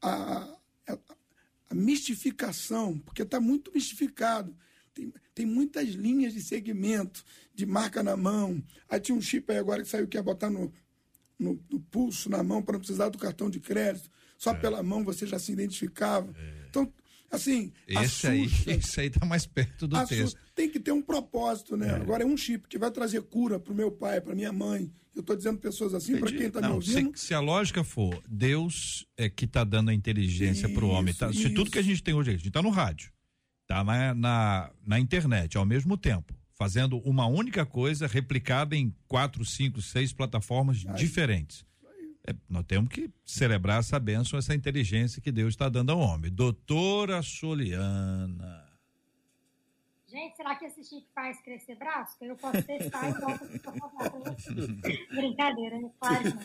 [0.00, 0.98] a, a,
[1.70, 4.54] a mistificação, porque está muito mistificado.
[4.94, 7.24] Tem, tem muitas linhas de segmento,
[7.54, 8.62] de marca na mão.
[8.88, 10.72] Aí tinha um chip aí agora que saiu que ia botar no,
[11.42, 14.10] no, no pulso, na mão, para não precisar do cartão de crédito.
[14.38, 14.54] Só é.
[14.54, 16.32] pela mão você já se identificava.
[16.36, 16.66] É.
[16.68, 16.92] Então,
[17.32, 20.16] Assim, esse aí, esse aí tá mais perto do assusta.
[20.16, 20.38] texto.
[20.54, 21.88] Tem que ter um propósito, né?
[21.88, 21.90] É.
[21.92, 24.92] Agora é um chip que vai trazer cura para o meu pai, para minha mãe.
[25.14, 27.16] Eu estou dizendo pessoas assim para quem está me ouvindo.
[27.16, 31.12] Se, se, a lógica for Deus é que está dando a inteligência para o homem,
[31.14, 31.32] tá?
[31.32, 33.10] se tudo que a gente tem hoje, a gente está no rádio,
[33.62, 39.44] está na, na, na internet ao mesmo tempo, fazendo uma única coisa replicada em quatro,
[39.44, 40.94] cinco, seis plataformas Ai.
[40.94, 41.64] diferentes
[42.24, 46.30] é, nós temos que celebrar essa bênção, essa inteligência que Deus está dando ao homem.
[46.30, 48.71] Doutora Soliana.
[50.12, 52.22] Gente, será que esse chip faz crescer braço?
[52.22, 53.46] Eu posso testar e volto
[55.08, 56.34] Brincadeira, não faz.
[56.34, 56.42] Não.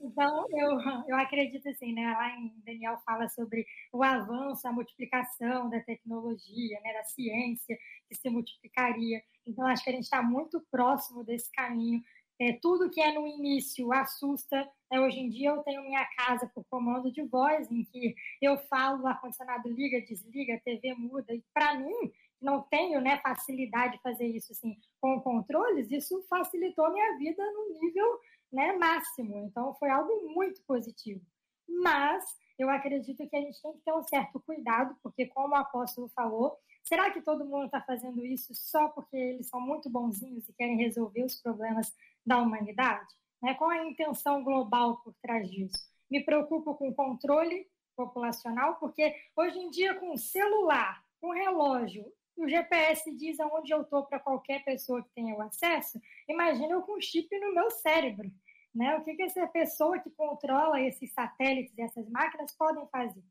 [0.00, 2.06] Então, eu, eu acredito assim, né?
[2.12, 6.92] Lá em Daniel fala sobre o avanço, a multiplicação da tecnologia, né?
[6.92, 7.76] Da ciência
[8.08, 9.20] que se multiplicaria.
[9.44, 12.00] Então, acho que a gente está muito próximo desse caminho
[12.42, 14.56] É, tudo que é no início assusta.
[14.90, 15.00] Né?
[15.00, 19.02] Hoje em dia eu tenho minha casa por comando de voz, em que eu falo,
[19.02, 21.34] o ar-condicionado liga, desliga, a TV muda.
[21.34, 22.10] E para mim,
[22.40, 27.80] não tenho né, facilidade de fazer isso assim, com controles, isso facilitou minha vida no
[27.80, 28.20] nível
[28.52, 29.36] né, máximo.
[29.38, 31.24] Então foi algo muito positivo.
[31.68, 32.24] Mas
[32.58, 36.08] eu acredito que a gente tem que ter um certo cuidado, porque, como o apóstolo
[36.08, 40.52] falou, será que todo mundo está fazendo isso só porque eles são muito bonzinhos e
[40.52, 41.94] querem resolver os problemas
[42.26, 43.08] da humanidade?
[43.42, 43.54] Né?
[43.54, 45.88] Qual a intenção global por trás disso?
[46.10, 47.66] Me preocupo com o controle
[47.96, 52.04] populacional, porque hoje em dia, com celular, com relógio,
[52.40, 56.82] o GPS diz aonde eu estou para qualquer pessoa que tenha o acesso, imagina eu
[56.82, 58.30] com chip no meu cérebro.
[58.74, 58.96] Né?
[58.96, 63.22] O que, que essa pessoa que controla esses satélites e essas máquinas podem fazer?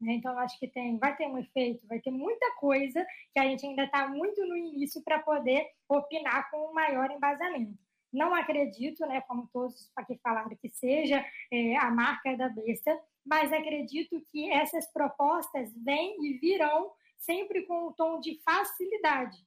[0.00, 0.14] Né?
[0.14, 3.66] Então, acho que tem, vai ter um efeito, vai ter muita coisa que a gente
[3.66, 7.78] ainda está muito no início para poder opinar com um maior embasamento.
[8.12, 13.52] Não acredito, né, como todos aqui falaram, que seja é, a marca da besta, mas
[13.52, 16.90] acredito que essas propostas vêm e virão
[17.20, 19.38] sempre com um tom de facilidade.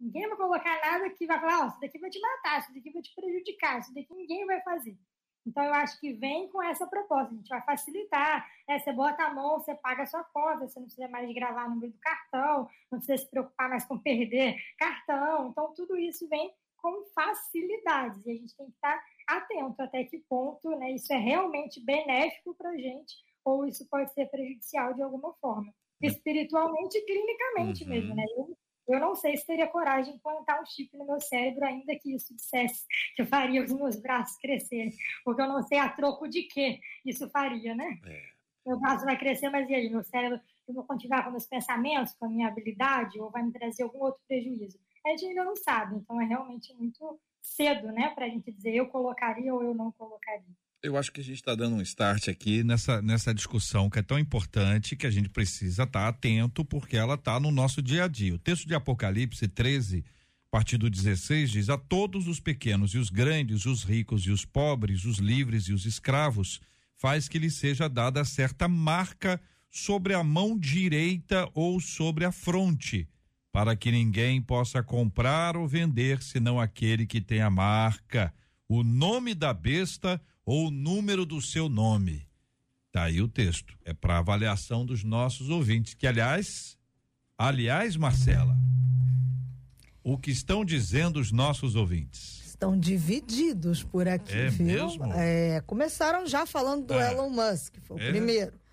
[0.00, 2.90] Ninguém vai colocar nada que vai falar, oh, isso daqui vai te matar, isso daqui
[2.90, 4.98] vai te prejudicar, isso daqui ninguém vai fazer.
[5.46, 7.32] Então, eu acho que vem com essa proposta.
[7.32, 8.50] A gente vai facilitar.
[8.66, 8.78] Né?
[8.78, 11.76] Você bota a mão, você paga a sua conta, você não precisa mais gravar no
[11.76, 15.50] meio do cartão, não precisa se preocupar mais com perder cartão.
[15.50, 18.24] Então, tudo isso vem com facilidades.
[18.24, 22.54] E a gente tem que estar atento até que ponto né, isso é realmente benéfico
[22.54, 27.90] para a gente ou isso pode ser prejudicial de alguma forma espiritualmente e clinicamente uhum.
[27.90, 28.24] mesmo, né?
[28.36, 31.96] Eu, eu não sei se teria coragem de implantar um chip no meu cérebro, ainda
[31.98, 32.84] que isso dissesse
[33.16, 34.92] que eu faria os meus braços crescerem,
[35.24, 37.98] porque eu não sei a troco de que isso faria, né?
[38.04, 38.22] É.
[38.66, 39.90] Meu braço vai crescer, mas e aí?
[39.90, 43.52] Meu cérebro, eu vou continuar com meus pensamentos, com a minha habilidade, ou vai me
[43.52, 44.78] trazer algum outro prejuízo?
[45.04, 48.74] A gente ainda não sabe, então é realmente muito cedo, né, para a gente dizer
[48.74, 50.56] eu colocaria ou eu não colocaria.
[50.84, 54.02] Eu acho que a gente está dando um start aqui nessa, nessa discussão que é
[54.02, 58.04] tão importante que a gente precisa estar tá atento porque ela está no nosso dia
[58.04, 58.34] a dia.
[58.34, 60.04] O texto de Apocalipse 13,
[60.46, 64.30] a partir do 16, diz: A todos os pequenos e os grandes, os ricos e
[64.30, 66.60] os pobres, os livres e os escravos,
[66.98, 73.08] faz que lhes seja dada certa marca sobre a mão direita ou sobre a fronte,
[73.50, 78.34] para que ninguém possa comprar ou vender senão aquele que tem a marca,
[78.68, 82.26] o nome da besta ou o número do seu nome.
[82.92, 83.76] Tá aí o texto.
[83.84, 86.76] É para avaliação dos nossos ouvintes, que aliás,
[87.36, 88.56] aliás, Marcela,
[90.02, 92.44] o que estão dizendo os nossos ouvintes?
[92.46, 94.66] Estão divididos por aqui, é viu?
[94.66, 95.12] Mesmo?
[95.12, 97.12] É, começaram já falando do é.
[97.12, 98.10] Elon Musk, foi o é.
[98.10, 98.63] primeiro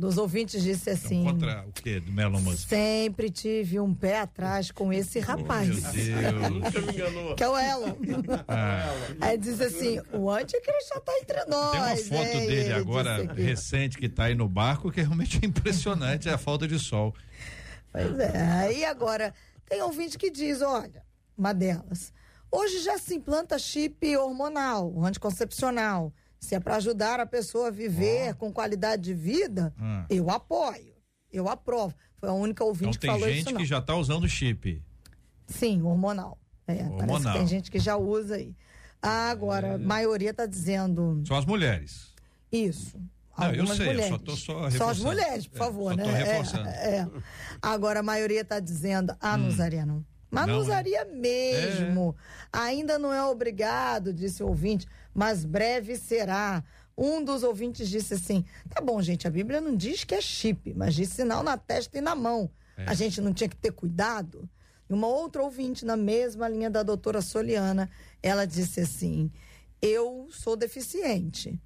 [0.00, 1.20] dos ouvintes disse então, assim.
[1.20, 2.00] Então, contra o quê?
[2.00, 2.68] Do Melon Musk?
[2.68, 5.68] Sempre tive um pé atrás com esse rapaz.
[5.68, 7.36] Oh, meu Deus.
[7.36, 7.94] que é o Elon.
[8.48, 8.92] Ah.
[9.20, 11.70] Aí diz assim: o anticristo já está entre nós.
[11.72, 16.28] Tem uma foto dele agora, recente, que está aí no barco, que é realmente impressionante
[16.28, 17.14] é a falta de sol.
[17.92, 18.40] Pois é.
[18.40, 19.34] Aí agora,
[19.68, 21.02] tem ouvinte que diz: olha,
[21.36, 22.12] uma delas.
[22.50, 26.12] Hoje já se implanta chip hormonal, anticoncepcional.
[26.40, 28.36] Se é para ajudar a pessoa a viver oh.
[28.36, 30.04] com qualidade de vida, hum.
[30.08, 30.94] eu apoio.
[31.30, 31.94] Eu aprovo.
[32.16, 33.44] Foi a única ouvinte então, que falou isso.
[33.44, 34.82] Tem gente que já está usando chip.
[35.46, 36.38] Sim, hormonal.
[36.66, 37.34] É, hormonal.
[37.34, 38.56] Tem gente que já usa aí.
[39.02, 39.74] agora, é...
[39.74, 41.22] a maioria está dizendo.
[41.26, 42.14] São as mulheres.
[42.50, 42.98] Isso.
[43.38, 44.10] Não, eu sei, mulheres.
[44.10, 44.78] eu só tô só reforçando.
[44.78, 46.12] Só as mulheres, por é, favor, é, né?
[46.12, 46.68] reforçando.
[46.68, 47.08] É, é.
[47.62, 49.38] Agora, a maioria está dizendo, ah, hum.
[49.38, 50.04] não usaria não.
[50.30, 52.14] Mas não, não usaria mesmo.
[52.52, 52.58] É.
[52.58, 56.62] Ainda não é obrigado, disse o ouvinte mas breve será.
[56.96, 60.74] Um dos ouvintes disse assim: tá bom, gente, a Bíblia não diz que é chip,
[60.74, 62.50] mas diz sinal na testa e na mão.
[62.76, 62.84] É.
[62.86, 64.48] A gente não tinha que ter cuidado?
[64.88, 67.90] E uma outra ouvinte, na mesma linha da doutora Soliana,
[68.22, 69.30] ela disse assim:
[69.80, 71.58] eu sou deficiente.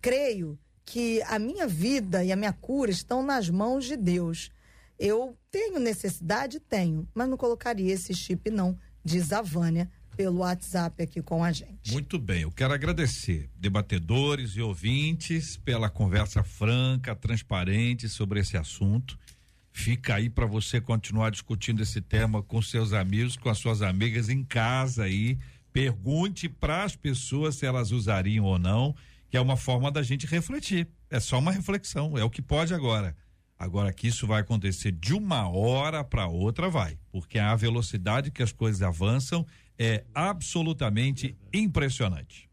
[0.00, 4.50] Creio que a minha vida e a minha cura estão nas mãos de Deus.
[4.98, 6.58] Eu tenho necessidade?
[6.58, 11.52] Tenho, mas não colocaria esse chip, não, diz a Vânia, pelo WhatsApp aqui com a
[11.52, 11.92] gente.
[11.92, 19.16] Muito bem, eu quero agradecer debatedores e ouvintes pela conversa franca, transparente sobre esse assunto.
[19.70, 24.28] Fica aí para você continuar discutindo esse tema com seus amigos, com as suas amigas
[24.28, 25.38] em casa aí.
[25.72, 28.96] Pergunte para as pessoas se elas usariam ou não,
[29.30, 30.88] que é uma forma da gente refletir.
[31.08, 33.14] É só uma reflexão, é o que pode agora.
[33.58, 38.42] Agora que isso vai acontecer de uma hora para outra, vai, porque a velocidade que
[38.42, 39.44] as coisas avançam
[39.78, 42.48] é absolutamente impressionante.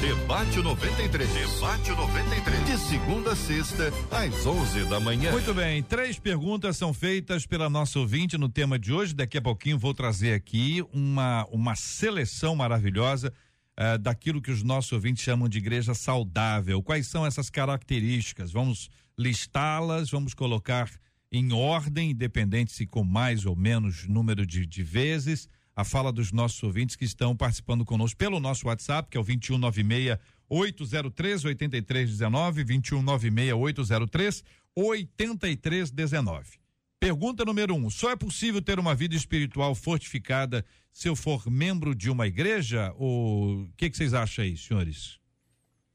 [0.00, 1.28] Debate 93.
[1.32, 2.64] Debate 93.
[2.64, 5.30] De segunda a sexta, às 11 da manhã.
[5.30, 9.14] Muito bem, três perguntas são feitas pela nossa ouvinte no tema de hoje.
[9.14, 13.32] Daqui a pouquinho vou trazer aqui uma, uma seleção maravilhosa.
[13.78, 16.82] uh, daquilo que os nossos ouvintes chamam de igreja saudável.
[16.82, 18.50] Quais são essas características?
[18.50, 20.90] Vamos listá-las, vamos colocar
[21.30, 26.30] em ordem, independente se com mais ou menos número de, de vezes, a fala dos
[26.30, 32.64] nossos ouvintes que estão participando conosco pelo nosso WhatsApp, que é o 2196 803 8319,
[32.64, 34.44] 2196 803
[34.76, 36.62] 8319.
[37.00, 41.94] Pergunta número um: só é possível ter uma vida espiritual fortificada se eu for membro
[41.94, 42.92] de uma igreja?
[42.96, 45.18] Ou o que, que, vocês acham aí, senhores?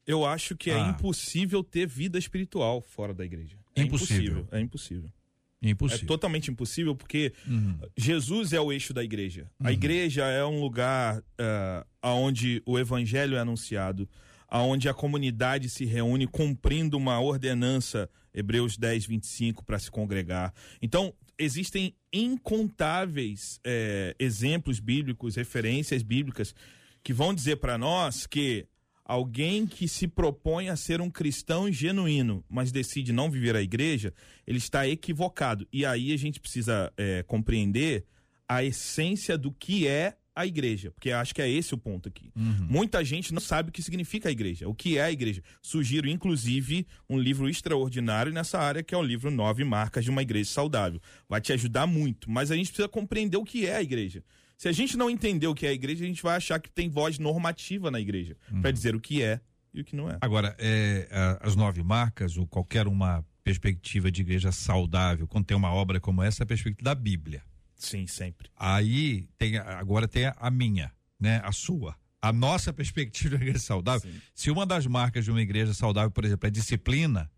[0.08, 0.88] Eu acho que é ah.
[0.88, 3.58] impossível ter vida espiritual fora da igreja.
[3.76, 4.38] É impossível.
[4.38, 4.48] impossível.
[4.50, 5.12] É impossível.
[5.60, 6.04] Impossível.
[6.04, 7.78] É totalmente impossível porque uhum.
[7.94, 9.50] Jesus é o eixo da igreja.
[9.60, 9.66] Uhum.
[9.66, 14.08] A igreja é um lugar uh, onde o evangelho é anunciado,
[14.48, 20.54] aonde a comunidade se reúne cumprindo uma ordenança Hebreus 10, 25, para se congregar.
[20.80, 26.54] Então, existem incontáveis é, exemplos bíblicos, referências bíblicas,
[27.02, 28.66] que vão dizer para nós que
[29.08, 34.12] alguém que se propõe a ser um cristão genuíno, mas decide não viver a igreja,
[34.46, 35.66] ele está equivocado.
[35.72, 38.04] E aí a gente precisa é, compreender
[38.46, 42.30] a essência do que é a igreja, porque acho que é esse o ponto aqui.
[42.36, 42.68] Uhum.
[42.70, 45.42] Muita gente não sabe o que significa a igreja, o que é a igreja.
[45.60, 50.22] Sugiro, inclusive, um livro extraordinário nessa área, que é o livro Nove Marcas de uma
[50.22, 51.00] Igreja Saudável.
[51.28, 54.22] Vai te ajudar muito, mas a gente precisa compreender o que é a igreja.
[54.58, 56.68] Se a gente não entender o que é a igreja, a gente vai achar que
[56.68, 58.60] tem voz normativa na igreja, uhum.
[58.60, 59.40] para dizer o que é
[59.72, 60.18] e o que não é.
[60.20, 61.08] Agora, é,
[61.40, 66.24] as nove marcas, ou qualquer uma perspectiva de igreja saudável, quando tem uma obra como
[66.24, 67.44] essa, é a perspectiva da Bíblia.
[67.76, 68.50] Sim, sempre.
[68.56, 71.40] Aí tem agora tem a minha, né?
[71.44, 71.94] A sua.
[72.20, 74.10] A nossa perspectiva de igreja saudável.
[74.10, 74.20] Sim.
[74.34, 77.30] Se uma das marcas de uma igreja saudável, por exemplo, é disciplina,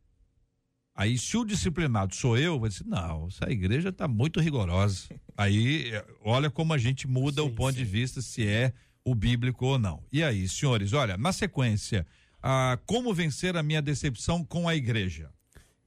[1.01, 5.09] aí se o disciplinado sou eu, vou dizer, não, essa igreja está muito rigorosa.
[5.34, 5.92] aí
[6.22, 7.78] olha como a gente muda sim, o ponto sim.
[7.78, 10.05] de vista se é o bíblico ou não.
[10.12, 12.07] E aí, senhores, olha, na sequência,
[12.42, 15.30] ah, como vencer a minha decepção com a igreja?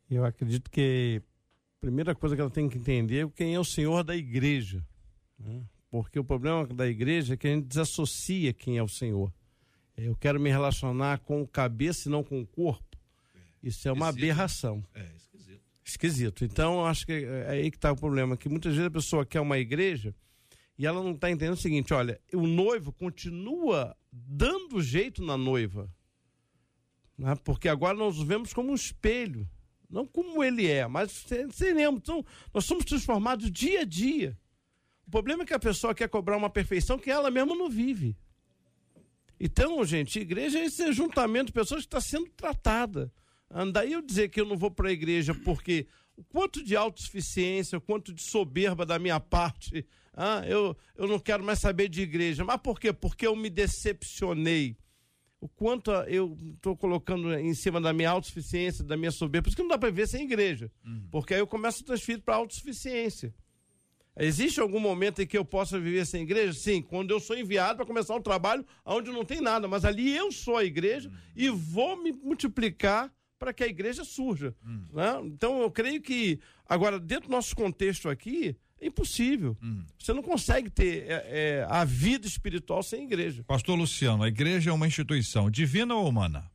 [0.10, 1.22] Eu acredito que
[1.80, 4.84] primeira coisa que ela tem que entender é quem é o senhor da igreja.
[5.38, 5.62] Né?
[5.92, 9.32] Porque o problema da igreja é que a gente desassocia quem é o senhor.
[9.96, 12.93] Eu quero me relacionar com o cabeça e não com o corpo.
[13.64, 14.24] Isso é uma esquisito.
[14.24, 14.86] aberração.
[14.94, 15.62] É, esquisito.
[15.84, 16.46] Esquisito.
[16.46, 19.40] Então, acho que é aí que está o problema, que muitas vezes a pessoa quer
[19.40, 20.14] uma igreja
[20.78, 25.90] e ela não está entendendo o seguinte, olha, o noivo continua dando jeito na noiva.
[27.18, 27.36] Né?
[27.44, 29.48] Porque agora nós o vemos como um espelho
[29.94, 32.02] não como ele é, mas seremos.
[32.02, 34.36] Então, nós somos transformados dia a dia.
[35.08, 38.18] O problema é que a pessoa quer cobrar uma perfeição que ela mesma não vive.
[39.40, 43.14] Então, gente, igreja é esse ajuntamento de pessoas que está sendo tratada.
[43.72, 47.78] Daí eu dizer que eu não vou para a igreja porque o quanto de autossuficiência,
[47.78, 52.02] o quanto de soberba da minha parte, ah, eu, eu não quero mais saber de
[52.02, 52.44] igreja.
[52.44, 52.94] Mas por quê?
[52.94, 54.78] Porque eu me decepcionei
[55.44, 59.44] o quanto eu estou colocando em cima da minha autossuficiência, da minha soberba.
[59.44, 60.72] Por isso que não dá para ver sem igreja.
[60.86, 61.08] Uhum.
[61.12, 63.34] Porque aí eu começo a transferir para a autossuficiência.
[64.18, 66.54] Existe algum momento em que eu possa viver sem igreja?
[66.54, 70.16] Sim, quando eu sou enviado para começar um trabalho onde não tem nada, mas ali
[70.16, 71.16] eu sou a igreja uhum.
[71.36, 73.12] e vou me multiplicar
[73.44, 74.56] para que a igreja surja.
[74.66, 74.88] Uhum.
[74.94, 75.22] Né?
[75.26, 79.58] Então eu creio que, agora, dentro do nosso contexto aqui, é impossível.
[79.62, 79.84] Hum.
[80.00, 83.44] Você não consegue ter é, é, a vida espiritual sem igreja.
[83.44, 86.50] Pastor Luciano, a igreja é uma instituição divina ou humana?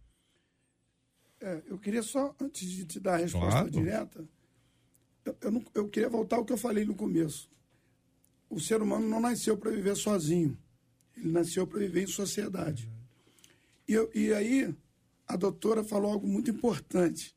[1.42, 3.70] É, eu queria só, antes de te dar a resposta claro.
[3.70, 4.24] direta,
[5.26, 7.50] eu, eu, não, eu, queria voltar ao que eu falei no começo.
[8.48, 10.56] O ser humano não nasceu para viver sozinho.
[11.14, 12.90] Ele nasceu para viver em sociedade.
[13.86, 14.74] E, eu, e aí,
[15.28, 17.36] a doutora falou algo muito importante.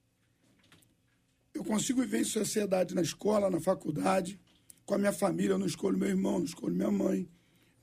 [1.54, 4.39] Eu consigo viver em sociedade na escola, na faculdade,
[4.86, 7.30] com a minha família, eu não escolho meu irmão, não escolho minha mãe,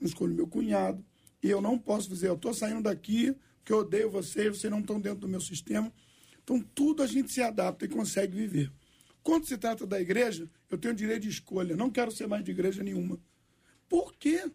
[0.01, 1.05] não escolho meu cunhado.
[1.43, 4.81] E eu não posso dizer, eu estou saindo daqui porque eu odeio vocês, vocês não
[4.81, 5.93] estão dentro do meu sistema.
[6.43, 8.73] Então, tudo a gente se adapta e consegue viver.
[9.23, 12.51] Quando se trata da igreja, eu tenho direito de escolha, não quero ser mais de
[12.51, 13.21] igreja nenhuma.
[13.87, 14.51] Por quê?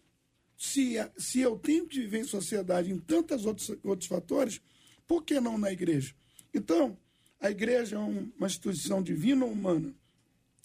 [0.57, 4.59] Se, se eu tenho que viver em sociedade em tantos outros, outros fatores,
[5.07, 6.13] por que não na igreja?
[6.53, 6.97] Então,
[7.39, 9.93] a igreja é uma instituição divina ou humana?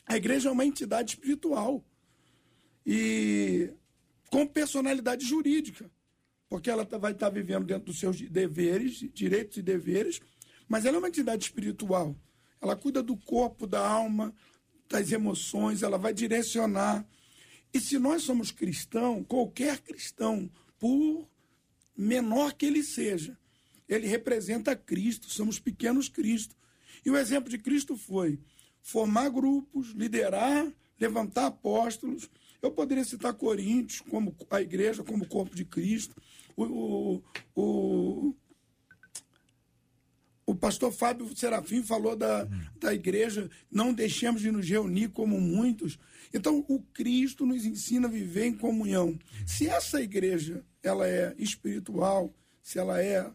[0.07, 1.85] A igreja é uma entidade espiritual
[2.87, 3.71] e
[4.31, 5.91] com personalidade jurídica,
[6.49, 10.21] porque ela tá, vai estar tá vivendo dentro dos seus deveres, direitos e deveres,
[10.69, 12.17] mas ela é uma entidade espiritual.
[12.61, 14.35] Ela cuida do corpo, da alma,
[14.89, 17.07] das emoções, ela vai direcionar.
[17.73, 21.29] E se nós somos cristãos, qualquer cristão, por
[21.97, 23.37] menor que ele seja,
[23.89, 26.55] ele representa Cristo, somos pequenos Cristo.
[27.05, 28.39] E o exemplo de Cristo foi
[28.83, 32.29] formar grupos, liderar, levantar apóstolos.
[32.61, 36.15] Eu poderia citar Coríntios como a igreja, como o corpo de Cristo,
[36.57, 37.23] o, o,
[37.55, 38.35] o,
[40.45, 42.49] o pastor Fábio Serafim falou da,
[42.81, 45.99] da igreja, não deixemos de nos reunir como muitos.
[46.35, 49.19] Então, o Cristo nos ensina a viver em comunhão.
[49.47, 53.31] Se essa igreja ela é espiritual, se ela é,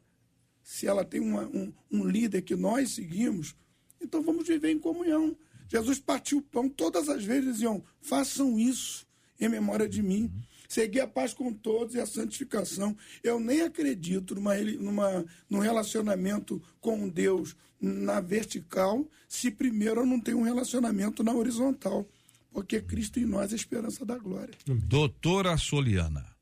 [0.63, 3.55] se ela tem uma, um, um líder que nós seguimos,
[4.01, 5.35] então vamos viver em comunhão.
[5.67, 9.05] Jesus partiu o pão todas as vezes diziam: façam isso
[9.39, 10.31] em memória de mim.
[10.67, 12.97] Segui a paz com todos e a santificação.
[13.23, 20.19] Eu nem acredito numa, numa, num relacionamento com Deus na vertical, se primeiro eu não
[20.19, 22.07] tenho um relacionamento na horizontal.
[22.51, 24.53] Porque Cristo em nós é a esperança da glória.
[24.65, 26.32] Doutora Soliana.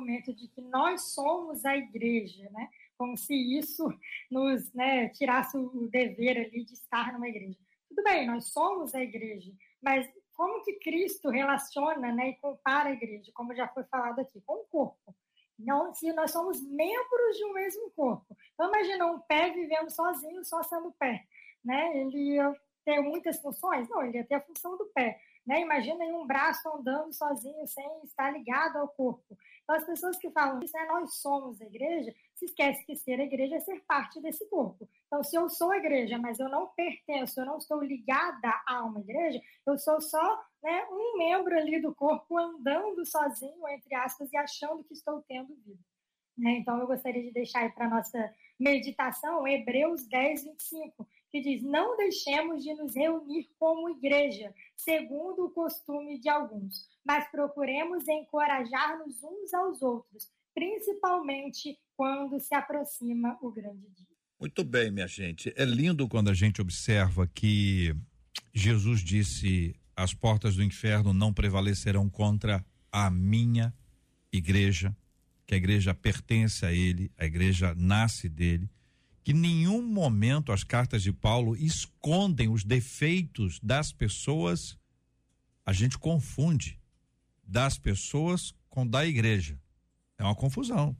[0.00, 2.68] Argumento de que nós somos a igreja, né?
[2.96, 3.86] Como se isso
[4.30, 7.58] nos né, tirasse o dever ali de estar numa igreja.
[7.88, 12.92] Tudo bem, nós somos a igreja, mas como que Cristo relaciona né, e compara a
[12.92, 15.14] igreja, como já foi falado aqui, com o corpo?
[15.58, 18.34] Não, se nós somos membros de um mesmo corpo.
[18.54, 21.26] Então, imagina um pé vivendo sozinho, só sendo pé.
[21.62, 22.00] Né?
[22.00, 23.86] Ele ia ter muitas funções?
[23.88, 25.20] Não, ele ia ter a função do pé.
[25.46, 25.60] Né?
[25.60, 29.36] Imagina um braço andando sozinho sem estar ligado ao corpo.
[29.70, 33.20] Então, as pessoas que falam isso, né, nós somos a igreja, se esquece que ser
[33.20, 34.88] a igreja é ser parte desse corpo.
[35.06, 38.82] Então, se eu sou a igreja, mas eu não pertenço, eu não estou ligada a
[38.82, 44.32] uma igreja, eu sou só né, um membro ali do corpo andando sozinho, entre aspas,
[44.32, 45.78] e achando que estou tendo vida.
[46.36, 46.58] Né?
[46.58, 51.96] Então, eu gostaria de deixar aí para nossa meditação Hebreus 10, 25 que diz: Não
[51.96, 59.54] deixemos de nos reunir como igreja, segundo o costume de alguns, mas procuremos encorajar-nos uns
[59.54, 64.06] aos outros, principalmente quando se aproxima o grande dia.
[64.38, 65.52] Muito bem, minha gente.
[65.56, 67.94] É lindo quando a gente observa que
[68.52, 73.72] Jesus disse: As portas do inferno não prevalecerão contra a minha
[74.32, 74.96] igreja,
[75.46, 78.68] que a igreja pertence a ele, a igreja nasce dele
[79.22, 84.78] que nenhum momento as cartas de Paulo escondem os defeitos das pessoas.
[85.64, 86.80] A gente confunde
[87.44, 89.60] das pessoas com da igreja.
[90.18, 90.96] É uma confusão.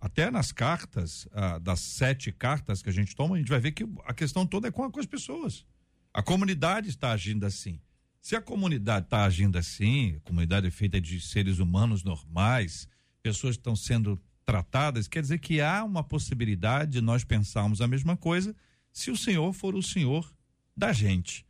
[0.00, 3.72] Até nas cartas, ah, das sete cartas que a gente toma, a gente vai ver
[3.72, 5.64] que a questão toda é com, com as pessoas.
[6.12, 7.80] A comunidade está agindo assim.
[8.20, 12.86] Se a comunidade está agindo assim, a comunidade é feita de seres humanos normais,
[13.22, 18.16] pessoas estão sendo tratadas, quer dizer que há uma possibilidade de nós pensarmos a mesma
[18.16, 18.54] coisa
[18.92, 20.32] se o Senhor for o Senhor
[20.76, 21.46] da gente.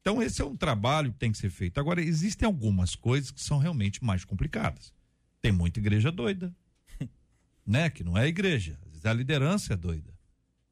[0.00, 1.78] Então, esse é um trabalho que tem que ser feito.
[1.78, 4.92] Agora, existem algumas coisas que são realmente mais complicadas.
[5.40, 6.54] Tem muita igreja doida,
[7.66, 7.90] né?
[7.90, 10.12] Que não é igreja, às vezes a liderança é doida.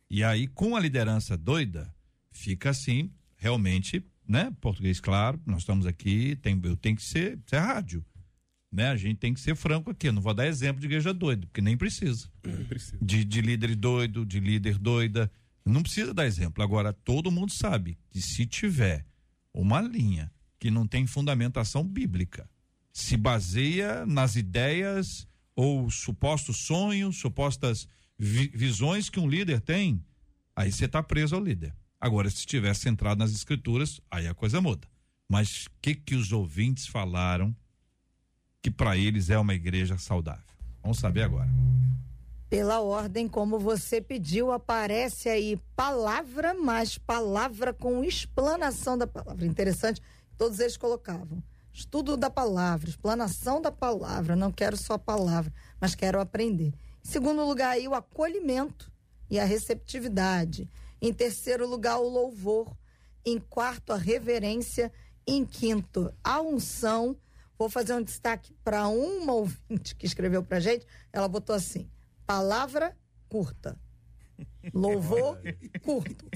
[0.09, 1.95] E aí, com a liderança doida,
[2.31, 4.55] fica assim, realmente, né?
[4.61, 8.05] Português claro, nós estamos aqui, tem, eu tenho que ser, ser rádio
[8.73, 8.89] né?
[8.89, 10.09] A gente tem que ser franco aqui.
[10.09, 12.29] Eu não vou dar exemplo de igreja doida, porque nem precisa.
[12.45, 12.99] Nem precisa.
[13.01, 15.31] De, de líder doido, de líder doida.
[15.65, 16.63] Não precisa dar exemplo.
[16.63, 19.05] Agora, todo mundo sabe que se tiver
[19.53, 22.49] uma linha que não tem fundamentação bíblica,
[22.93, 27.89] se baseia nas ideias ou supostos sonhos, supostas
[28.19, 30.05] vi visões que um líder tem,
[30.55, 31.75] aí você está preso ao líder.
[32.01, 34.87] Agora, se estiver centrado nas escrituras, aí a coisa muda.
[35.29, 37.55] Mas o que que os ouvintes falaram
[38.67, 40.43] que para eles é uma igreja saudável?
[40.83, 41.49] Vamos saber agora.
[42.51, 49.47] Pela ordem como você pediu, aparece aí palavra mais palavra com explanação da palavra.
[49.47, 50.03] Interessante,
[50.37, 51.41] todos eles colocavam.
[51.73, 54.35] Estudo da palavra, explanação da palavra.
[54.35, 56.75] Não quero só palavra, mas quero aprender.
[57.05, 58.91] Em segundo lugar, aí, o acolhimento
[59.31, 60.69] e a receptividade.
[61.01, 62.77] Em terceiro lugar, o louvor.
[63.25, 64.93] Em quarto, a reverência.
[65.25, 67.17] Em quinto, a unção.
[67.59, 70.87] Vou fazer um destaque para uma ouvinte que escreveu para gente.
[71.13, 71.89] Ela botou assim:
[72.27, 72.97] palavra
[73.29, 73.79] curta,
[74.75, 75.39] louvor
[75.83, 76.27] curto,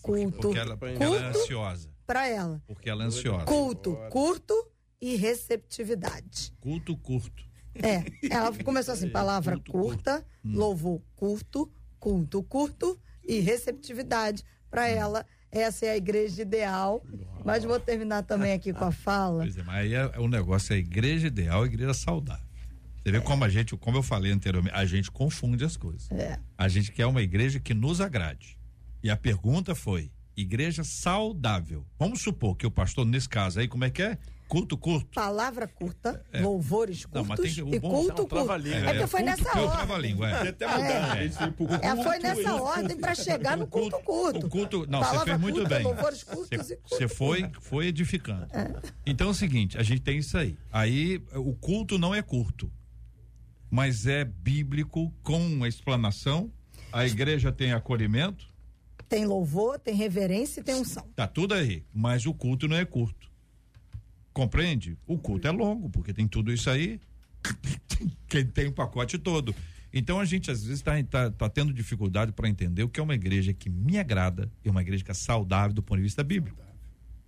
[0.00, 1.90] culto porque ela, porque ela é ansiosa.
[2.06, 2.62] Para ela.
[2.66, 3.44] Porque ela é ansiosa.
[3.44, 4.70] Culto curto
[5.00, 6.52] e receptividade.
[6.60, 7.44] Culto curto.
[7.74, 10.28] É, ela começou assim: palavra culto, curta, curto.
[10.44, 10.56] Hum.
[10.56, 14.44] louvor curto, culto curto e receptividade.
[14.70, 14.86] Para hum.
[14.86, 17.04] ela essa é a igreja ideal.
[17.44, 19.42] Mas vou terminar também aqui com a fala.
[19.42, 22.46] Pois é, mas aí é, o negócio é a igreja ideal, a igreja saudável.
[23.02, 23.20] Você vê é.
[23.20, 26.10] como a gente, como eu falei anteriormente, a gente confunde as coisas.
[26.12, 26.38] É.
[26.56, 28.56] A gente quer uma igreja que nos agrade.
[29.02, 31.84] E a pergunta foi: igreja saudável.
[31.98, 34.18] Vamos supor que o pastor, nesse caso aí, como é que é?
[34.52, 35.14] Culto curto.
[35.14, 38.16] Palavra curta, louvores Não, mas curtos tem que- o e bom- culto Isso é um
[38.16, 38.28] curto.
[38.34, 38.90] trava-língua.
[38.90, 40.22] É que foi nessa ordem.
[40.24, 40.48] é.
[40.50, 41.22] Até mudar.
[41.22, 41.28] É.
[41.52, 44.46] Pro É, foi nessa ordem para chegar no culto curto.
[44.46, 45.84] O culto, não, você fez muito curta, bem.
[45.84, 48.46] Louvores curtos Você e culto você foi, foi edificando.
[49.06, 50.58] Então é o seguinte, a gente tem isso aí.
[50.70, 52.70] Aí o culto não é curto,
[53.70, 56.52] mas é bíblico com explanação.
[56.92, 58.52] A igreja tem acolhimento,
[59.08, 61.08] Tem louvor, tem reverência e tem unção.
[61.16, 63.31] tá tudo aí, mas o culto não é curto.
[64.32, 64.96] Compreende?
[65.06, 67.00] O culto é longo, porque tem tudo isso aí.
[68.28, 69.54] Quem tem o pacote todo.
[69.92, 73.02] Então a gente às vezes está tá, tá tendo dificuldade para entender o que é
[73.02, 76.24] uma igreja que me agrada e uma igreja que é saudável do ponto de vista
[76.24, 76.62] bíblico.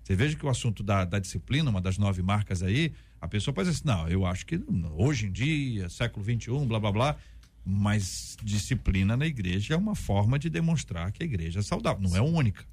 [0.03, 3.55] Você veja que o assunto da, da disciplina, uma das nove marcas aí, a pessoa
[3.55, 4.61] dizer assim, não, eu acho que
[4.93, 7.17] hoje em dia, século XXI, blá blá blá,
[7.65, 12.15] mas disciplina na igreja é uma forma de demonstrar que a igreja é saudável, não
[12.15, 12.67] é única.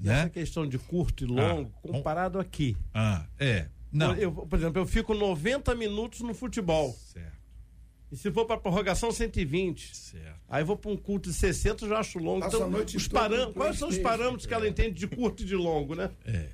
[0.00, 0.28] E essa Né?
[0.30, 2.76] questão de curto e longo, Ah, comparado aqui.
[2.92, 3.68] Ah, é.
[3.92, 4.14] Não.
[4.16, 6.92] Eu, por exemplo, eu fico 90 minutos no futebol.
[6.92, 7.32] Certo,
[8.10, 9.94] E se for para prorrogação, 120.
[9.96, 10.40] certo.
[10.48, 12.40] Aí vou para um culto de 60, eu já acho longo.
[12.40, 15.46] Passa Então, noite os no quais são os parâmetros que ela entende de curto e
[15.46, 16.10] de longo, né?
[16.24, 16.48] É.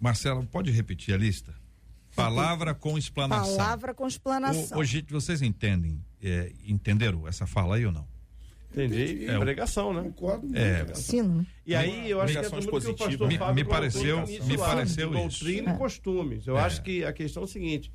[0.00, 1.54] Marcelo, pode repetir a lista?
[2.14, 3.56] Palavra com explanação.
[3.56, 4.82] Palavra com explanação.
[4.84, 8.06] Gente, vocês entendem, é, entenderam essa fala aí ou não?
[8.76, 9.02] Entendi.
[9.04, 9.30] Entendi.
[9.30, 10.02] É pregação, né?
[10.02, 10.46] Concordo.
[10.56, 10.82] É.
[10.90, 11.46] Ensino, né?
[11.64, 14.56] E aí eu acho que é tudo que o pastor Me- Fábio me pareceu- me
[14.56, 15.22] lá, pareceu de isso.
[15.44, 16.46] doutrina e costumes.
[16.46, 16.60] Eu É.
[16.62, 17.90] acho que a questão é o seguinte: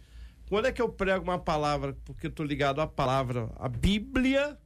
[0.49, 4.57] quando é que eu prego uma palavra porque eu estou ligado à palavra, à Bíblia,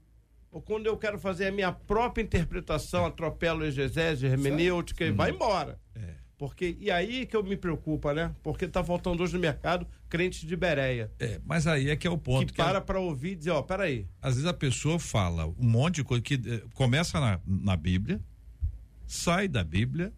[0.52, 5.78] ou quando eu quero fazer a minha própria interpretação, atropelo exegese, hermenêutica e vai embora.
[5.96, 6.14] É.
[6.38, 8.36] Porque, e aí que eu me preocupa, né?
[8.44, 11.10] Porque tá faltando hoje no mercado crentes de Bereia.
[11.18, 12.48] É, mas aí é que é o ponto.
[12.48, 14.06] que que é- para para ouvir e dizer, ó, peraí.
[14.22, 18.20] às vezes a pessoa fala um monte de coisa que eh, começa na, na Bíblia,
[19.08, 20.12] sai da Bíblia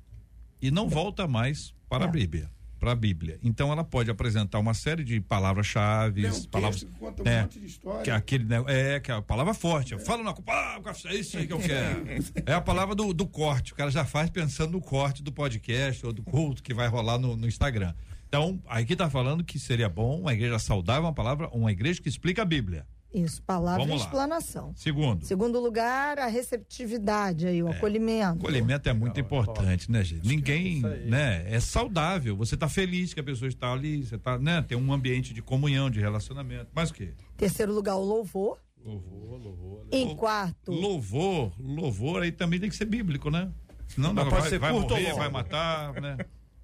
[0.61, 2.11] e não volta mais para a É.
[2.11, 2.49] Bíblia.
[2.79, 3.39] Para a Bíblia.
[3.43, 6.83] Então ela pode apresentar uma série de palavras-chave, um palavras.
[6.83, 8.03] que conta um né, monte de história.
[8.03, 9.97] que é aquele, né, é, que é a palavra forte.
[9.99, 12.05] Fala na ah, é isso aí que eu quero.
[12.45, 13.73] É a palavra do, do corte.
[13.73, 17.17] O cara já faz pensando no corte do podcast ou do culto que vai rolar
[17.17, 17.93] no, no Instagram.
[18.27, 22.09] Então, aqui está falando que seria bom uma igreja saudável, uma palavra, uma igreja que
[22.09, 22.85] explica a Bíblia.
[23.23, 24.05] Isso, palavra Vamos e lá.
[24.05, 24.73] explanação.
[24.75, 28.39] Segundo, Segundo lugar, a receptividade aí, o acolhimento.
[28.39, 30.27] acolhimento é muito importante, né, gente?
[30.27, 31.09] Ninguém, isso aí.
[31.09, 31.45] né?
[31.53, 32.35] É saudável.
[32.37, 34.61] Você está feliz que a pessoa está ali, você tá, né?
[34.61, 36.67] Tem um ambiente de comunhão, de relacionamento.
[36.73, 37.13] Mas o quê?
[37.35, 38.57] Terceiro lugar, o louvor.
[38.85, 39.85] Louvor, louvor.
[39.91, 43.49] Em quarto, Louvor, louvor aí também tem que ser bíblico, né?
[43.87, 46.17] Senão Mas não, pode vai, ser vai curto morrer, vai matar, né?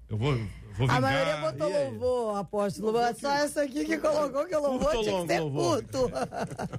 [0.08, 0.96] Eu vou, vou vingar.
[0.96, 2.98] a maioria botou louvor, apóstolo.
[2.98, 5.82] É só essa aqui que colocou que louvor Curto tinha que ser louvor?
[5.84, 6.10] curto.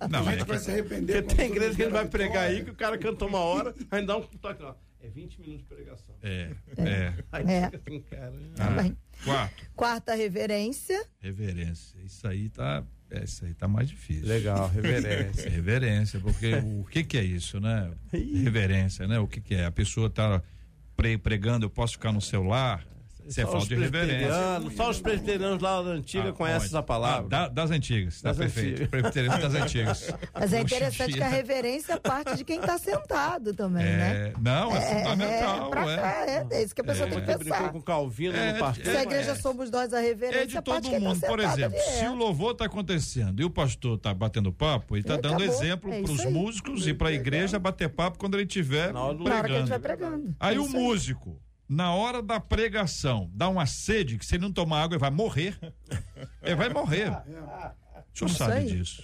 [0.09, 1.21] Não, A é gente vai que, se arrepender.
[1.23, 3.73] Porque tem igreja que ele vai mundo pregar aí, que o cara canta uma hora,
[3.91, 4.75] aí dá um toque lá.
[5.01, 6.15] É 20 minutos de pregação.
[6.23, 7.13] é, é.
[7.31, 7.65] Aí É.
[7.65, 8.33] fica assim, cara.
[8.55, 8.97] Tá bem.
[9.23, 11.05] Quarto, Quarta, reverência.
[11.19, 11.97] reverência.
[12.03, 14.27] Isso aí tá, é, isso aí tá mais difícil.
[14.27, 15.49] Legal, reverência.
[15.49, 17.91] Reverência, porque o que que é isso, né?
[18.11, 19.19] Reverência, né?
[19.19, 19.65] O que que é?
[19.65, 20.41] A pessoa tá
[20.95, 22.83] pre- pregando, eu posso ficar no celular?
[23.27, 24.29] Isso é Só falta os de reverência.
[24.77, 26.67] Só os presbiterianos lá da antiga Ah, conhecem onde?
[26.67, 27.25] essa palavra.
[27.25, 28.69] Ah, da- das antigas, tá Das perfeito.
[28.73, 28.89] antigas.
[28.89, 30.13] Presbiteriano das antigas.
[30.33, 34.27] Mas é interessante dia- que a reverência parte de quem está sentado também, né?
[34.27, 35.69] É, não, é, fundamental.
[35.71, 35.95] pra é.
[35.97, 37.71] cá, é, é isso que a pessoa tem que que brincou pensar.
[37.71, 38.85] com Calvino É, no pastor.
[38.85, 39.35] Se a igreja é.
[39.35, 41.19] somos nós a reverência, É de parte todo tá mundo.
[41.19, 41.99] Por sentado exemplo, ali, é.
[41.99, 45.35] se o louvor está acontecendo e o pastor está batendo papo, ele está E dando
[45.43, 45.55] acabou.
[45.63, 49.15] exemplo É para os músicos e para a igreja bater papo quando ele estiver a
[49.41, 49.67] pregando.
[49.67, 50.35] vai pregando.
[50.39, 54.51] Aí É o músico, na hora da pregação, dá uma sede que se ele não
[54.51, 55.57] tomar água, ele vai morrer.
[56.43, 57.09] Ele vai morrer.
[58.13, 59.03] O senhor sabe disso.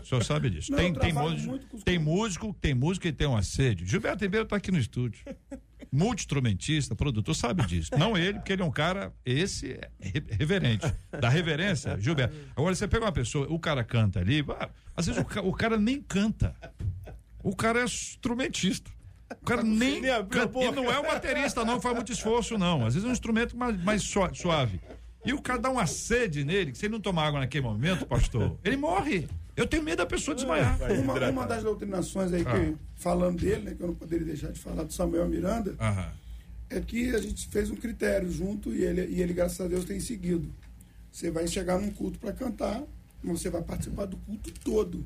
[0.00, 0.70] O senhor sabe disso.
[0.70, 3.86] Não, tem, tem, músico, tem músico, tem músico que tem uma sede.
[3.86, 5.24] Gilberto Ribeiro está aqui no estúdio.
[5.90, 7.90] Multi-instrumentista, produtor, sabe disso.
[7.98, 10.86] Não ele, porque ele é um cara, esse é re- reverente.
[11.18, 12.36] Da reverência, Gilberto.
[12.54, 15.76] Agora, você pega uma pessoa, o cara canta ali, ah, às vezes o, o cara
[15.78, 16.54] nem canta.
[17.42, 18.90] O cara é instrumentista.
[19.40, 20.64] O cara nem Nem abriu a canta.
[20.64, 22.86] E não é um baterista, não faz muito esforço, não.
[22.86, 24.80] Às vezes é um instrumento mais, mais sua- suave.
[25.24, 28.04] E o cara dá uma sede nele, que se ele não tomar água naquele momento,
[28.06, 29.28] pastor, ele morre.
[29.54, 30.78] Eu tenho medo da pessoa desmaiar.
[31.02, 32.74] Uma, uma das doutrinações aí, que, Ah.
[32.96, 36.08] falando dele, né, que eu não poderia deixar de falar do Samuel Miranda, Aham.
[36.70, 39.84] é que a gente fez um critério junto e ele, e ele graças a Deus,
[39.84, 40.50] tem seguido.
[41.12, 42.82] Você vai chegar num culto para cantar,
[43.22, 45.04] mas você vai participar do culto todo.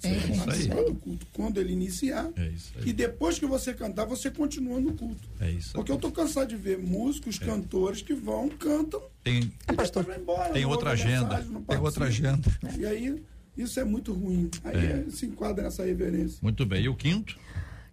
[0.00, 2.30] Você do culto quando ele iniciar.
[2.36, 2.88] É isso aí.
[2.88, 5.28] E depois que você cantar, você continua no culto.
[5.40, 5.74] É isso aí.
[5.74, 10.52] Porque eu tô cansado de ver músicos, cantores que vão, cantam Tem, e vai embora.
[10.52, 11.36] tem outra agenda.
[11.38, 12.58] mensagem, Tem outra agenda.
[12.78, 13.22] E aí,
[13.56, 14.50] isso é muito ruim.
[14.64, 15.04] Aí É.
[15.06, 16.38] é, se enquadra nessa reverência.
[16.42, 16.84] Muito bem.
[16.84, 17.38] E o quinto?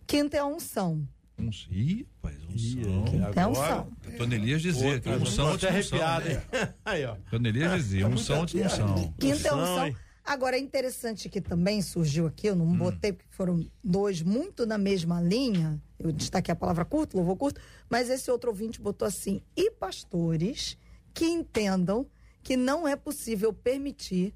[0.06, 1.08] Quinta é a unção.
[1.40, 3.06] Um, ih, rapaz, unção.
[3.32, 3.88] Então são.
[4.08, 6.08] Antônio Elias dizia que unção até antes de unção.
[6.08, 6.44] arrepiado, né?
[6.62, 6.68] hein?
[6.86, 7.14] Aí, ó.
[7.28, 9.14] Antônio Elias dizia, unção antes de unção.
[9.20, 9.96] Quinta é Unção, unção.
[10.26, 12.78] Agora é interessante que também surgiu aqui, eu não Hum.
[12.78, 15.82] botei porque foram dois muito na mesma linha.
[16.00, 17.60] Eu destaquei a palavra curto, louvor curto,
[17.90, 20.78] mas esse outro ouvinte botou assim: e pastores
[21.14, 22.06] que entendam
[22.42, 24.34] que não é possível permitir,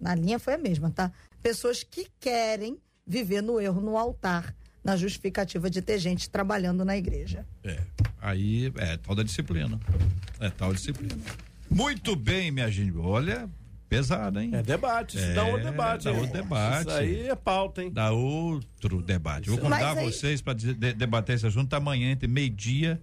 [0.00, 1.12] na linha foi a mesma, tá?
[1.42, 6.96] Pessoas que querem viver no erro no altar, na justificativa de ter gente trabalhando na
[6.96, 7.46] igreja.
[7.64, 7.80] É,
[8.20, 9.78] aí é tal da disciplina.
[10.40, 11.16] É tal disciplina.
[11.70, 12.96] Muito bem, minha gente.
[12.96, 13.48] Olha,
[13.88, 14.50] pesado, hein?
[14.54, 16.04] É debate, isso dá É, outro debate.
[16.04, 16.88] dá outro debate.
[16.88, 17.90] Isso aí é pauta, hein?
[17.90, 19.48] Dá outro debate.
[19.50, 23.00] Vou convidar aí- vocês para debater esse assunto amanhã entre meio-dia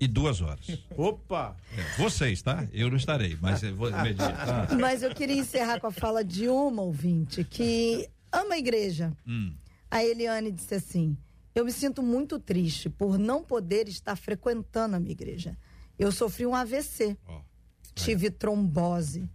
[0.00, 0.66] e duas horas.
[0.96, 1.56] Opa!
[1.76, 2.66] É, vocês, tá?
[2.72, 4.32] Eu não estarei, mas eu vou meio-dia.
[4.32, 4.68] tá?
[4.80, 9.12] Mas eu queria encerrar com a fala de uma ouvinte que ama a igreja.
[9.26, 9.52] Hum.
[9.90, 11.16] A Eliane disse assim:
[11.54, 15.56] Eu me sinto muito triste por não poder estar frequentando a minha igreja.
[15.98, 17.40] Eu sofri um AVC, Ó,
[17.94, 19.28] tive trombose.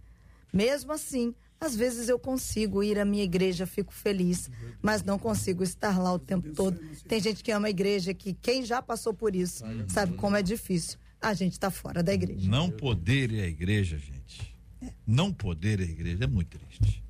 [0.52, 5.62] Mesmo assim, às vezes eu consigo ir à minha igreja, fico feliz, mas não consigo
[5.62, 6.78] estar lá o tempo todo.
[7.06, 10.42] Tem gente que ama a igreja, que quem já passou por isso sabe como é
[10.42, 10.98] difícil.
[11.20, 12.48] A gente está fora da igreja.
[12.48, 14.56] não poder ir à igreja, gente.
[15.04, 17.02] Não poder ir à igreja é muito triste.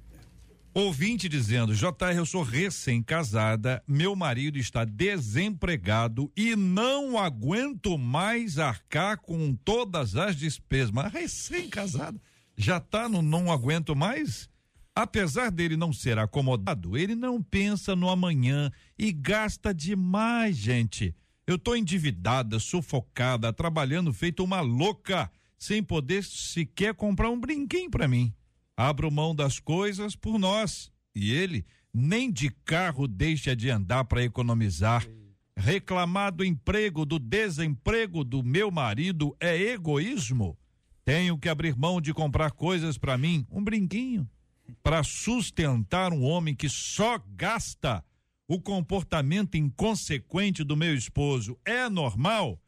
[0.73, 9.19] Ouvinte dizendo, JR, eu sou recém-casada, meu marido está desempregado e não aguento mais arcar
[9.19, 10.91] com todas as despesas.
[10.91, 12.21] Mas recém-casado,
[12.59, 14.51] já tá no não aguento mais?
[14.93, 21.15] Apesar dele não ser acomodado, ele não pensa no amanhã e gasta demais, gente.
[21.47, 28.09] Eu tô endividada, sufocada, trabalhando feito uma louca, sem poder sequer comprar um brinquinho para
[28.09, 28.35] mim.
[28.77, 30.91] Abro mão das coisas por nós.
[31.15, 35.07] E ele nem de carro deixa de andar para economizar.
[35.57, 40.59] Reclamar do emprego, do desemprego do meu marido é egoísmo?
[41.09, 44.29] Tenho que abrir mão de comprar coisas para mim, um brinquinho,
[44.83, 48.05] para sustentar um homem que só gasta.
[48.47, 52.61] O comportamento inconsequente do meu esposo é normal?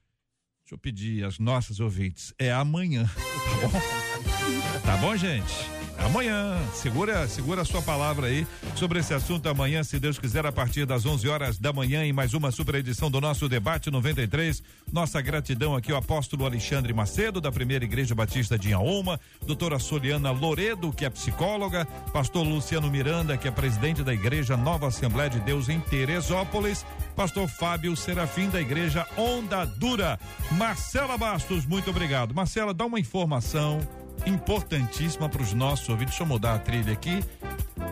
[0.62, 3.04] Deixa eu pedir às nossas ouvintes, é amanhã,
[3.60, 4.80] tá bom?
[4.86, 5.79] Tá bom, gente?
[6.04, 10.50] Amanhã, segura, segura a sua palavra aí sobre esse assunto amanhã, se Deus quiser, a
[10.50, 14.62] partir das 11 horas da manhã, em mais uma super edição do nosso debate 93.
[14.90, 20.30] Nossa gratidão aqui ao apóstolo Alexandre Macedo, da Primeira Igreja Batista de Inhaúma, doutora Soliana
[20.30, 25.40] Loredo, que é psicóloga, pastor Luciano Miranda, que é presidente da Igreja Nova Assembleia de
[25.40, 26.84] Deus em Teresópolis,
[27.14, 30.18] pastor Fábio Serafim, da Igreja Onda Dura.
[30.52, 32.34] Marcela Bastos, muito obrigado.
[32.34, 33.80] Marcela, dá uma informação
[34.26, 36.12] importantíssima para os nossos ouvintes.
[36.12, 37.22] Deixa eu mudar a trilha aqui.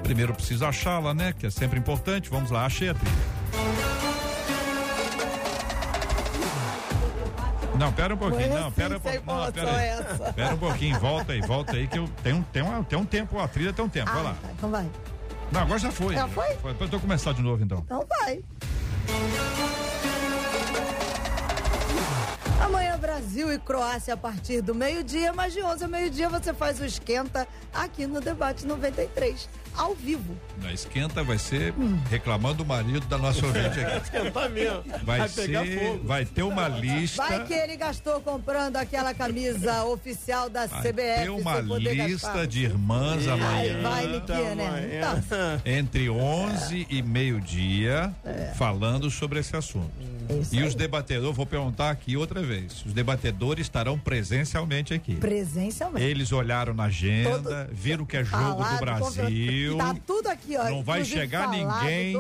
[0.02, 1.32] Primeiro preciso achá-la, né?
[1.32, 2.30] Que é sempre importante.
[2.30, 3.16] Vamos lá, achei a trilha.
[7.78, 9.44] Não, pera um pouquinho, não, pera um Sem pouquinho.
[9.44, 9.86] Não, pera aí.
[9.88, 10.32] essa.
[10.34, 13.46] Pera um pouquinho, volta aí, volta aí, que eu tenho, tenho, tem um tempo, a
[13.46, 14.34] trilha tem um tempo, vai Ah, lá.
[14.42, 14.88] tá, então vai.
[15.52, 16.14] Não, agora já foi.
[16.14, 16.48] Já foi?
[16.48, 17.78] Depois eu começar de novo então.
[17.84, 18.40] Então vai.
[22.98, 26.84] Brasil e Croácia a partir do meio-dia, mas de 11 ao meio-dia você faz o
[26.84, 30.36] esquenta aqui no Debate 93, ao vivo.
[30.62, 31.98] Na esquenta vai ser Hum.
[32.10, 33.96] reclamando do marido da nossa ouvinte aqui.
[34.04, 34.82] Esquentar mesmo.
[35.04, 36.04] Vai, Vai pegar ser, fogo.
[36.06, 37.22] vai ter uma lista.
[37.22, 41.22] Vai que ele gastou comprando aquela camisa oficial da Vai CBF.
[41.22, 42.46] ter uma lista gastar.
[42.46, 43.82] de irmãs Ai, amanhã.
[43.82, 44.90] vai, Niquinha, né?
[44.98, 48.12] Então, Entre 11 e meio-dia,
[48.56, 49.90] falando sobre esse assunto.
[50.40, 50.66] isso E aí.
[50.66, 55.14] os debatedores, vou perguntar aqui outra vez: os debatedores estarão presencialmente aqui.
[55.16, 56.04] presencialmente.
[56.04, 57.30] Eles olharam na agenda,
[57.66, 59.67] Todo- viram que é jogo do Brasil.
[59.76, 60.64] Tá tudo aqui, ó.
[60.70, 62.16] Não vai chegar falado, ninguém,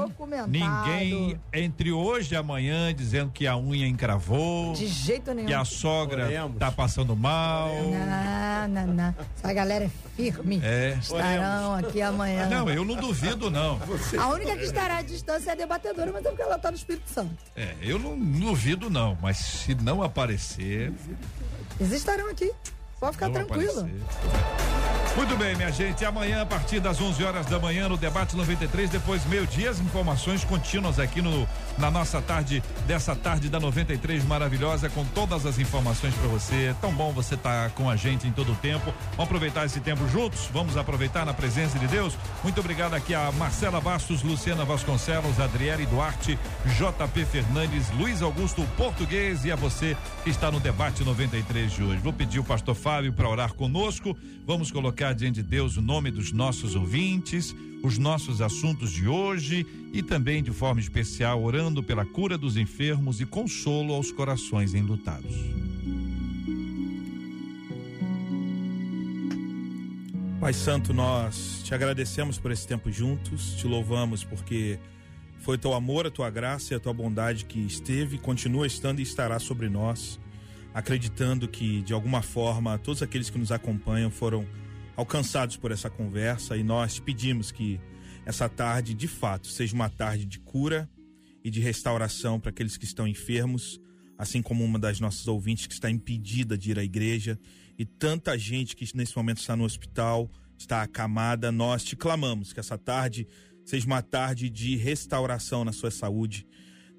[0.48, 5.46] ninguém entre hoje e amanhã dizendo que a unha encravou, De jeito nenhum.
[5.48, 6.58] que a sogra Oremos.
[6.58, 7.70] tá passando mal.
[7.82, 9.14] Não, não, não.
[9.36, 10.60] Essa galera é firme.
[10.62, 10.96] É.
[11.00, 12.48] Estarão aqui amanhã.
[12.48, 13.78] Não, eu não duvido não.
[14.18, 16.76] A única que estará à distância é a debatedora, mas é porque ela tá no
[16.76, 17.34] Espírito Santo.
[17.56, 20.92] É, eu não duvido não, mas se não aparecer,
[21.80, 22.50] Eles estarão aqui.
[23.00, 23.88] Pode ficar tranquilo.
[25.16, 26.04] Muito bem, minha gente.
[26.04, 30.44] Amanhã, a partir das 11 horas da manhã, no Debate 93, depois meio-dia, as informações
[30.44, 36.14] contínuas aqui no, na nossa tarde, dessa tarde da 93 maravilhosa, com todas as informações
[36.14, 36.66] para você.
[36.66, 38.94] É tão bom você estar com a gente em todo o tempo.
[39.12, 40.48] Vamos aproveitar esse tempo juntos?
[40.52, 42.16] Vamos aproveitar na presença de Deus?
[42.44, 49.44] Muito obrigado aqui a Marcela Bastos, Luciana Vasconcelos, Adriele Duarte, JP Fernandes, Luiz Augusto Português
[49.44, 52.00] e a você que está no Debate 93 de hoje.
[52.00, 54.16] Vou pedir o pastor Fábio para orar conosco.
[54.44, 59.06] Vamos colocar colocar diante de Deus o nome dos nossos ouvintes, os nossos assuntos de
[59.06, 64.74] hoje e também de forma especial orando pela cura dos enfermos e consolo aos corações
[64.74, 65.34] enlutados.
[70.40, 74.78] Pai Santo, nós te agradecemos por esse tempo juntos, te louvamos porque
[75.40, 79.02] foi teu amor, a tua graça e a tua bondade que esteve, continua estando e
[79.02, 80.18] estará sobre nós,
[80.78, 84.46] acreditando que de alguma forma todos aqueles que nos acompanham foram
[84.94, 87.80] alcançados por essa conversa e nós pedimos que
[88.24, 90.88] essa tarde, de fato, seja uma tarde de cura
[91.42, 93.80] e de restauração para aqueles que estão enfermos,
[94.16, 97.36] assim como uma das nossas ouvintes que está impedida de ir à igreja
[97.76, 102.60] e tanta gente que nesse momento está no hospital, está acamada, nós te clamamos que
[102.60, 103.26] essa tarde
[103.64, 106.46] seja uma tarde de restauração na sua saúde.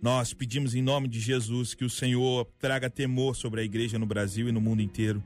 [0.02, 4.06] Nós pedimos em nome de Jesus que o Senhor traga temor sobre a igreja no
[4.06, 5.24] Brasil e no mundo inteiro.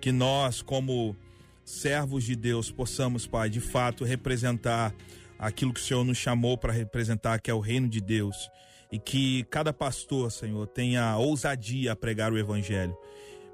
[0.00, 1.16] Que nós, como
[1.64, 4.94] servos de Deus, possamos, Pai, de fato representar
[5.38, 8.50] aquilo que o Senhor nos chamou para representar, que é o reino de Deus.
[8.90, 12.96] E que cada pastor, Senhor, tenha ousadia a pregar o Evangelho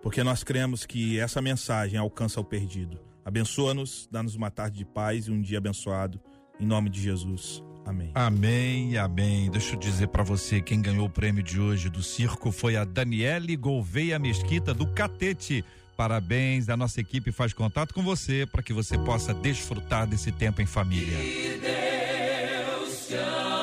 [0.04, 3.00] porque nós cremos que essa mensagem alcança o perdido.
[3.24, 6.20] Abençoa-nos, dá-nos uma tarde de paz e um dia abençoado.
[6.60, 7.64] Em nome de Jesus.
[7.84, 8.10] Amém.
[8.14, 9.50] Amém, amém.
[9.50, 12.84] Deixa eu dizer para você, quem ganhou o prêmio de hoje do circo foi a
[12.84, 15.64] Daniele Gouveia Mesquita do Catete.
[15.96, 20.60] Parabéns, a nossa equipe faz contato com você para que você possa desfrutar desse tempo
[20.60, 21.16] em família.
[21.18, 23.14] Que Deus te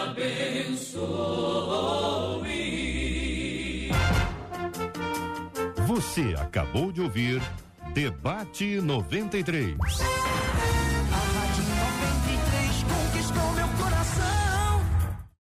[0.07, 1.51] abençoe.
[5.87, 7.41] Você acabou de ouvir
[7.93, 9.75] Debate 93.